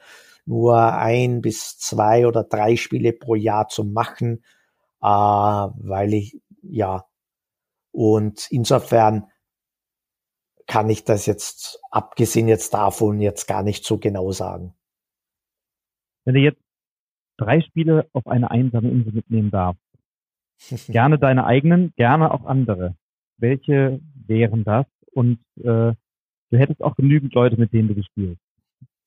[0.46, 4.44] nur ein bis zwei oder drei Spiele pro Jahr zu machen,
[5.02, 7.04] äh, weil ich ja
[7.94, 9.30] und insofern
[10.66, 14.74] kann ich das jetzt, abgesehen jetzt davon, jetzt gar nicht so genau sagen.
[16.24, 16.60] Wenn du jetzt
[17.36, 19.83] drei Spiele auf eine einsame Insel mitnehmen darfst,
[20.88, 22.94] gerne deine eigenen, gerne auch andere.
[23.36, 24.86] Welche wären das?
[25.12, 25.62] Und äh,
[25.94, 25.96] du
[26.52, 28.38] hättest auch genügend Leute, mit denen du gespielt.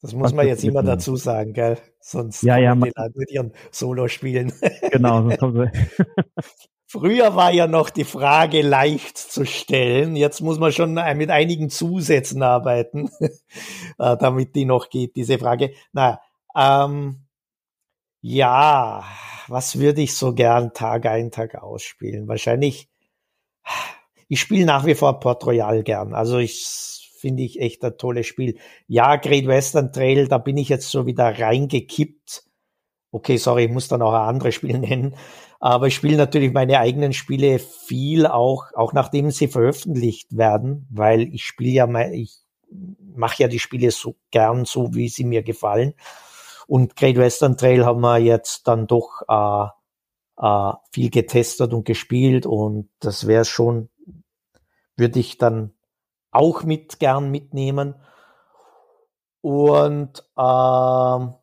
[0.02, 1.78] Das muss Was man jetzt immer dazu sagen, gell?
[2.00, 4.54] Sonst ja, ja, die Leute mit ihren Solo spielen.
[4.92, 6.04] Genau, sonst kommen sie.
[6.90, 10.16] Früher war ja noch die Frage leicht zu stellen.
[10.16, 15.72] Jetzt muss man schon mit einigen Zusätzen arbeiten, äh, damit die noch geht, diese Frage.
[15.92, 16.22] Na,
[16.56, 17.27] ähm,
[18.22, 19.04] ja,
[19.48, 22.28] was würde ich so gern Tag ein, Tag ausspielen?
[22.28, 22.90] Wahrscheinlich,
[24.28, 26.14] ich spiele nach wie vor Port Royal gern.
[26.14, 26.88] Also ich
[27.20, 28.58] finde ich echt ein tolles Spiel.
[28.88, 32.44] Ja, Great Western Trail, da bin ich jetzt so wieder reingekippt.
[33.12, 35.16] Okay, sorry, ich muss dann auch ein anderes Spiel nennen.
[35.60, 41.34] Aber ich spiele natürlich meine eigenen Spiele viel auch, auch nachdem sie veröffentlicht werden, weil
[41.34, 42.38] ich spiele ja mein, ich
[43.16, 45.94] mache ja die Spiele so gern so, wie sie mir gefallen.
[46.68, 49.68] Und Great Western Trail haben wir jetzt dann doch äh,
[50.38, 53.90] äh, viel getestet und gespielt und das wäre schon,
[54.96, 55.74] würde ich dann
[56.32, 57.96] auch mit gern mitnehmen.
[59.42, 61.34] Und ähm,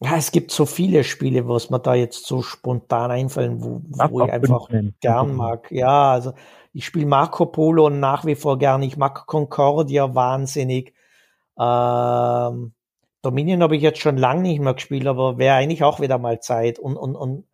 [0.00, 4.24] ja, es gibt so viele Spiele, was mir da jetzt so spontan einfallen, wo, wo
[4.24, 4.68] ich einfach
[5.00, 5.70] gern mag.
[5.72, 6.34] Ja, also
[6.72, 8.82] ich spiele Marco Polo nach wie vor gern.
[8.82, 10.94] Ich mag Concordia wahnsinnig.
[11.58, 12.72] Ähm,
[13.22, 16.40] Dominion habe ich jetzt schon lange nicht mehr gespielt, aber wäre eigentlich auch wieder mal
[16.40, 16.78] Zeit.
[16.78, 17.46] Und, und, und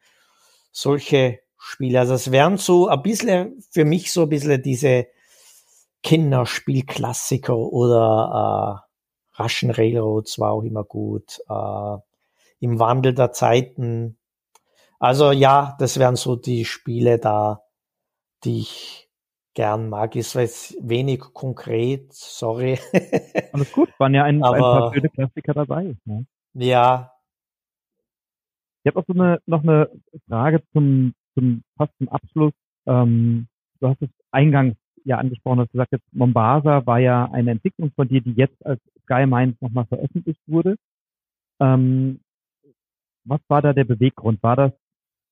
[0.72, 2.00] solche Spiele.
[2.00, 5.06] Also es wären so ein bisschen für mich so ein bisschen diese
[6.02, 8.84] Kinderspielklassiker oder
[9.38, 11.40] äh, Russian Railroads war auch immer gut.
[11.48, 11.96] Äh,
[12.60, 14.18] im Wandel der Zeiten.
[14.98, 17.62] Also ja, das wären so die Spiele da,
[18.44, 19.03] die ich
[19.54, 20.14] gern mag.
[20.16, 22.78] Ist jetzt wenig konkret, sorry.
[23.52, 25.96] Alles gut, waren ja ein, Aber, ein paar schöne Klassiker dabei.
[26.04, 26.26] Ne?
[26.54, 27.12] Ja.
[28.82, 29.90] Ich habe auch so eine, noch eine
[30.28, 32.52] Frage zum, zum fast zum Abschluss.
[32.86, 33.46] Ähm,
[33.80, 38.08] du hast es eingangs ja angesprochen, hast gesagt, jetzt Mombasa war ja eine Entwicklung von
[38.08, 40.76] dir, die jetzt als Sky Minds nochmal veröffentlicht wurde.
[41.60, 42.20] Ähm,
[43.24, 44.42] was war da der Beweggrund?
[44.42, 44.72] War das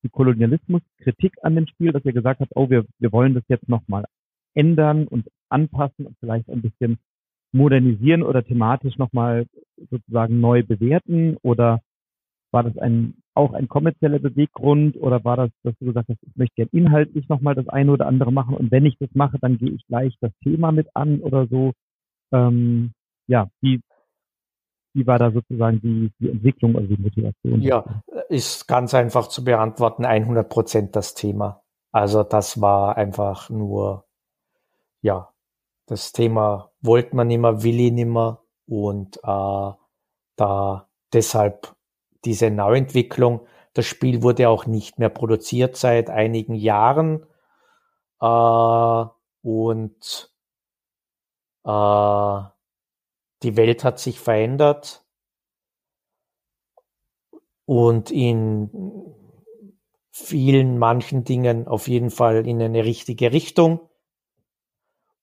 [0.03, 3.69] die Kolonialismuskritik an dem Spiel, dass ihr gesagt habt, oh, wir, wir wollen das jetzt
[3.69, 4.05] nochmal
[4.55, 6.99] ändern und anpassen und vielleicht ein bisschen
[7.53, 9.47] modernisieren oder thematisch nochmal
[9.91, 11.37] sozusagen neu bewerten?
[11.43, 11.81] Oder
[12.53, 16.37] war das ein, auch ein kommerzieller Beweggrund oder war das, dass du gesagt hast, ich
[16.37, 19.59] möchte gerne inhaltlich nochmal das eine oder andere machen und wenn ich das mache, dann
[19.59, 21.73] gehe ich gleich das Thema mit an oder so?
[22.33, 22.93] Ähm,
[23.27, 23.81] ja, wie,
[24.95, 27.61] wie war da sozusagen die, die Entwicklung oder die Motivation?
[27.61, 31.63] Ja, ist ganz einfach zu beantworten, 100 Prozent das Thema.
[31.93, 34.05] Also das war einfach nur,
[35.03, 35.33] ja,
[35.87, 39.73] das Thema wollte man nimmer, will ich nimmer und äh,
[40.37, 41.75] da deshalb
[42.25, 43.47] diese Neuentwicklung.
[43.75, 47.27] Das Spiel wurde auch nicht mehr produziert seit einigen Jahren
[48.21, 49.05] äh,
[49.43, 50.33] und
[51.65, 52.43] äh,
[53.43, 55.05] die Welt hat sich verändert
[57.65, 58.71] und in
[60.11, 63.81] vielen, manchen Dingen auf jeden Fall in eine richtige Richtung.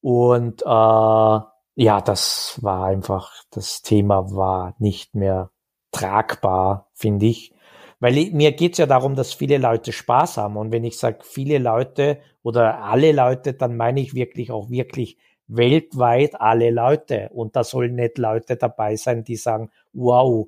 [0.02, 5.52] Und äh, ja, das war einfach, das Thema war nicht mehr
[5.92, 7.54] tragbar, finde ich.
[8.00, 10.58] Weil mir geht's ja darum, dass viele Leute Spaß haben.
[10.58, 15.18] Und wenn ich sage viele Leute oder alle Leute, dann meine ich wirklich auch wirklich
[15.50, 17.30] weltweit alle Leute.
[17.34, 20.48] Und da sollen nicht Leute dabei sein, die sagen, wow,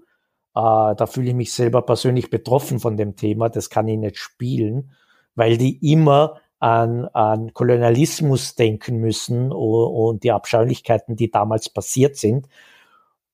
[0.55, 4.17] äh, da fühle ich mich selber persönlich betroffen von dem Thema, das kann ich nicht
[4.17, 4.93] spielen,
[5.35, 12.47] weil die immer an, an Kolonialismus denken müssen und, die Abscheulichkeiten, die damals passiert sind.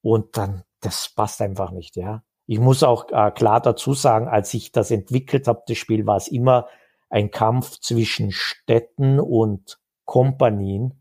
[0.02, 2.24] Und dann das passt einfach nicht, ja.
[2.46, 6.18] Ich muss auch äh, klar dazu sagen, als ich das entwickelt habe, das Spiel, war
[6.18, 6.68] es immer
[7.10, 10.97] ein Kampf zwischen Städten und Kompanien.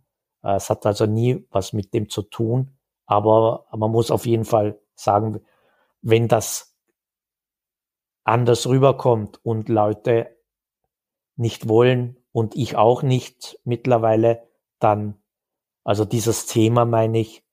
[0.46, 4.44] Äh, es hat also nie was mit dem zu tun, aber man muss auf jeden
[4.44, 5.40] Fall sagen,
[6.02, 6.76] wenn das
[8.24, 10.36] anders rüberkommt und Leute
[11.36, 14.42] nicht wollen und ich auch nicht mittlerweile,
[14.78, 15.20] dann,
[15.84, 17.44] also dieses Thema meine ich,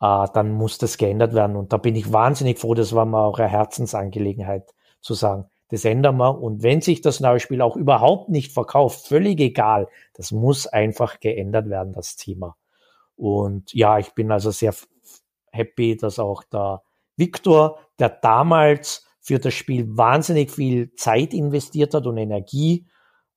[0.00, 1.56] äh, dann muss das geändert werden.
[1.56, 5.84] Und da bin ich wahnsinnig froh, das war mir auch eine Herzensangelegenheit zu sagen, das
[5.84, 6.40] ändern wir.
[6.40, 11.20] Und wenn sich das neue Spiel auch überhaupt nicht verkauft, völlig egal, das muss einfach
[11.20, 12.56] geändert werden, das Thema.
[13.16, 14.74] Und ja, ich bin also sehr
[15.50, 16.82] happy, dass auch der
[17.16, 22.86] Victor, der damals für das Spiel wahnsinnig viel Zeit investiert hat und Energie,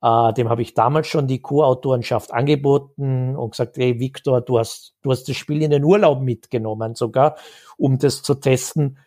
[0.01, 4.95] äh, dem habe ich damals schon die Co-Autorenschaft angeboten und gesagt, hey Victor, du hast,
[5.01, 7.36] du hast das Spiel in den Urlaub mitgenommen sogar,
[7.77, 8.97] um das zu testen.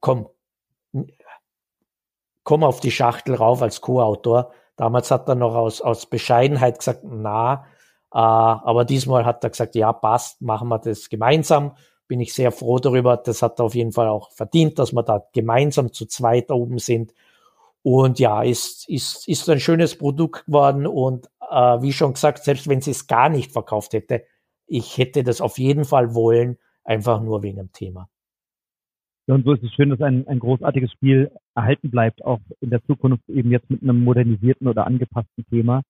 [0.00, 0.28] Komm,
[2.44, 4.52] komm auf die Schachtel rauf als Co-Autor.
[4.76, 7.64] Damals hat er noch aus, aus Bescheidenheit gesagt, na,
[8.12, 11.76] äh, aber diesmal hat er gesagt, ja, passt, machen wir das gemeinsam.
[12.06, 13.16] Bin ich sehr froh darüber.
[13.16, 16.78] Das hat er auf jeden Fall auch verdient, dass wir da gemeinsam zu zweit oben
[16.78, 17.14] sind.
[17.82, 22.68] Und ja, ist, ist, ist ein schönes Produkt geworden und äh, wie schon gesagt, selbst
[22.68, 24.24] wenn sie es gar nicht verkauft hätte,
[24.66, 28.08] ich hätte das auf jeden Fall wollen, einfach nur wegen dem Thema.
[29.26, 32.70] Ja, und so ist es schön, dass ein, ein großartiges Spiel erhalten bleibt, auch in
[32.70, 35.82] der Zukunft eben jetzt mit einem modernisierten oder angepassten Thema.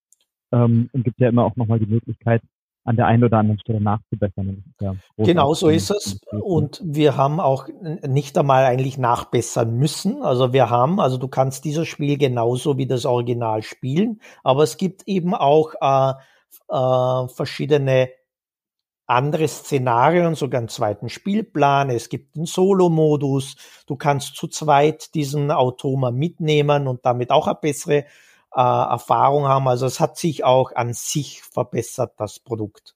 [0.52, 2.42] Ähm, und gibt ja immer auch nochmal die Möglichkeit,
[2.84, 4.62] an der einen oder anderen Stelle nachzubessern.
[4.80, 6.20] Ja genau so ist es.
[6.30, 7.66] Und wir haben auch
[8.06, 10.22] nicht einmal eigentlich nachbessern müssen.
[10.22, 14.76] Also wir haben, also du kannst dieses Spiel genauso wie das Original spielen, aber es
[14.76, 16.12] gibt eben auch äh,
[16.68, 18.10] äh, verschiedene
[19.06, 21.90] andere Szenarien, sogar einen zweiten Spielplan.
[21.90, 23.56] Es gibt einen Solo-Modus.
[23.86, 28.04] Du kannst zu zweit diesen Automa mitnehmen und damit auch eine bessere
[28.54, 29.68] äh, Erfahrung haben.
[29.68, 32.94] Also es hat sich auch an sich verbessert, das Produkt.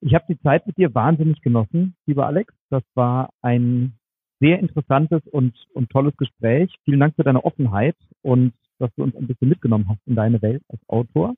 [0.00, 2.54] Ich habe die Zeit mit dir wahnsinnig genossen, lieber Alex.
[2.70, 3.98] Das war ein
[4.40, 6.74] sehr interessantes und, und tolles Gespräch.
[6.84, 10.40] Vielen Dank für deine Offenheit und dass du uns ein bisschen mitgenommen hast in deine
[10.40, 11.34] Welt als Autor.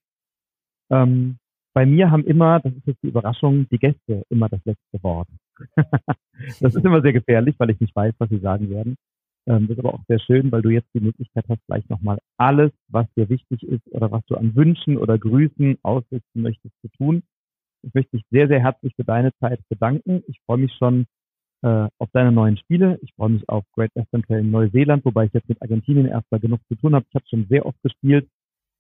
[0.91, 1.39] Ähm,
[1.75, 5.29] bei mir haben immer, das ist jetzt die Überraschung, die Gäste immer das letzte Wort.
[6.61, 8.97] das ist immer sehr gefährlich, weil ich nicht weiß, was sie sagen werden.
[9.47, 12.19] Ähm, das ist aber auch sehr schön, weil du jetzt die Möglichkeit hast, vielleicht nochmal
[12.37, 16.89] alles, was dir wichtig ist oder was du an Wünschen oder Grüßen ausrichten möchtest, zu
[16.97, 17.23] tun.
[17.83, 20.23] Ich möchte dich sehr, sehr herzlich für deine Zeit bedanken.
[20.29, 21.07] Ich freue mich schon
[21.63, 22.99] äh, auf deine neuen Spiele.
[23.03, 26.41] Ich freue mich auf Great Western Trail in Neuseeland, wobei ich jetzt mit Argentinien erstmal
[26.41, 27.07] genug zu tun habe.
[27.09, 28.29] Ich habe schon sehr oft gespielt,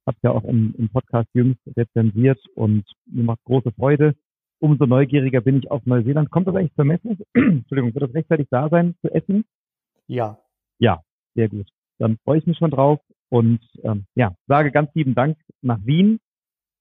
[0.06, 4.14] habe ja auch im, im Podcast jüngst rezensiert und mir macht große Freude.
[4.58, 6.30] Umso neugieriger bin ich auf Neuseeland.
[6.30, 7.16] Kommt das eigentlich zur Messe?
[7.34, 9.44] Entschuldigung, wird das rechtzeitig da sein zu essen?
[10.06, 10.38] Ja,
[10.78, 11.02] ja,
[11.34, 11.68] sehr gut.
[11.98, 16.20] Dann freue ich mich schon drauf und ähm, ja, sage ganz lieben Dank nach Wien.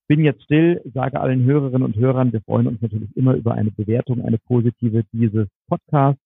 [0.08, 3.72] Bin jetzt still, sage allen Hörerinnen und Hörern, wir freuen uns natürlich immer über eine
[3.72, 6.22] Bewertung, eine positive dieses Podcasts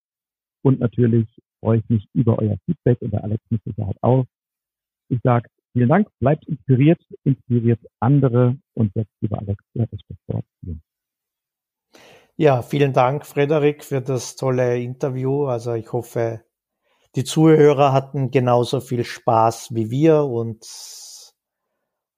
[0.64, 1.28] und natürlich
[1.60, 4.26] freue ich mich über euer Feedback und der Alex mit Sicherheit auch.
[5.10, 10.46] Ich sage vielen Dank, bleibt inspiriert, inspiriert andere und jetzt lieber Alex, das Wort.
[12.38, 15.48] Ja, vielen Dank, Frederik, für das tolle Interview.
[15.48, 16.46] Also ich hoffe,
[17.16, 20.66] die Zuhörer hatten genauso viel Spaß wie wir und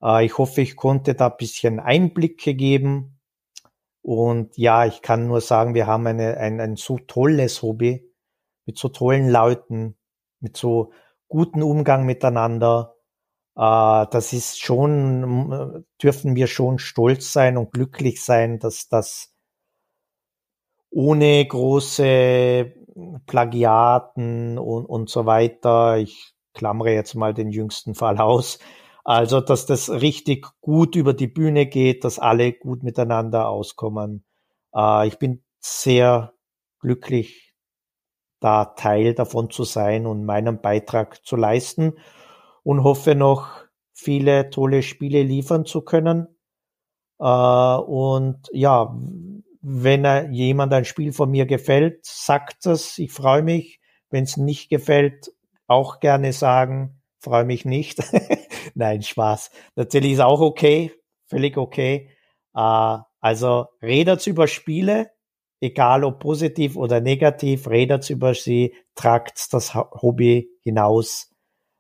[0.03, 3.19] äh, ich hoffe, ich konnte da ein bisschen Einblicke geben.
[4.03, 8.07] Und ja, ich kann nur sagen, wir haben eine, ein, ein so tolles Hobby
[8.65, 9.98] mit so tollen Leuten,
[10.40, 10.91] mit so
[11.27, 12.97] guten Umgang miteinander.
[13.57, 19.34] Äh, das ist schon, dürfen wir schon stolz sein und glücklich sein, dass das
[20.91, 22.73] ohne große
[23.25, 25.97] Plagiaten und, und so weiter.
[25.97, 28.59] Ich klammere jetzt mal den jüngsten Fall aus.
[29.03, 34.25] Also, dass das richtig gut über die Bühne geht, dass alle gut miteinander auskommen.
[34.75, 36.34] Äh, ich bin sehr
[36.79, 37.55] glücklich,
[38.39, 41.93] da Teil davon zu sein und meinen Beitrag zu leisten
[42.68, 43.64] und hoffe noch
[43.94, 46.27] viele tolle Spiele liefern zu können.
[47.18, 48.94] Äh, und ja,
[49.61, 52.98] wenn er jemand ein Spiel von mir gefällt, sagt es.
[52.98, 53.80] Ich freue mich.
[54.10, 55.31] Wenn es nicht gefällt,
[55.68, 57.02] auch gerne sagen.
[57.19, 58.03] Freue mich nicht.
[58.76, 59.49] Nein, Spaß.
[59.77, 60.91] Natürlich ist auch okay.
[61.27, 62.10] Völlig okay.
[62.53, 65.11] Äh, also redet über Spiele,
[65.61, 71.31] egal ob positiv oder negativ, redet über sie, tragt das Hobby hinaus.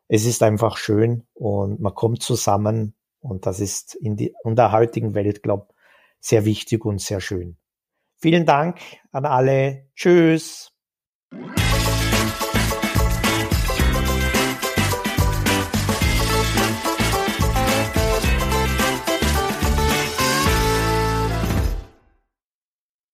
[0.07, 4.71] Es ist einfach schön und man kommt zusammen und das ist in, die, in der
[4.71, 5.73] heutigen Welt, glaube
[6.19, 7.57] sehr wichtig und sehr schön.
[8.19, 8.79] Vielen Dank
[9.11, 9.87] an alle.
[9.95, 10.73] Tschüss.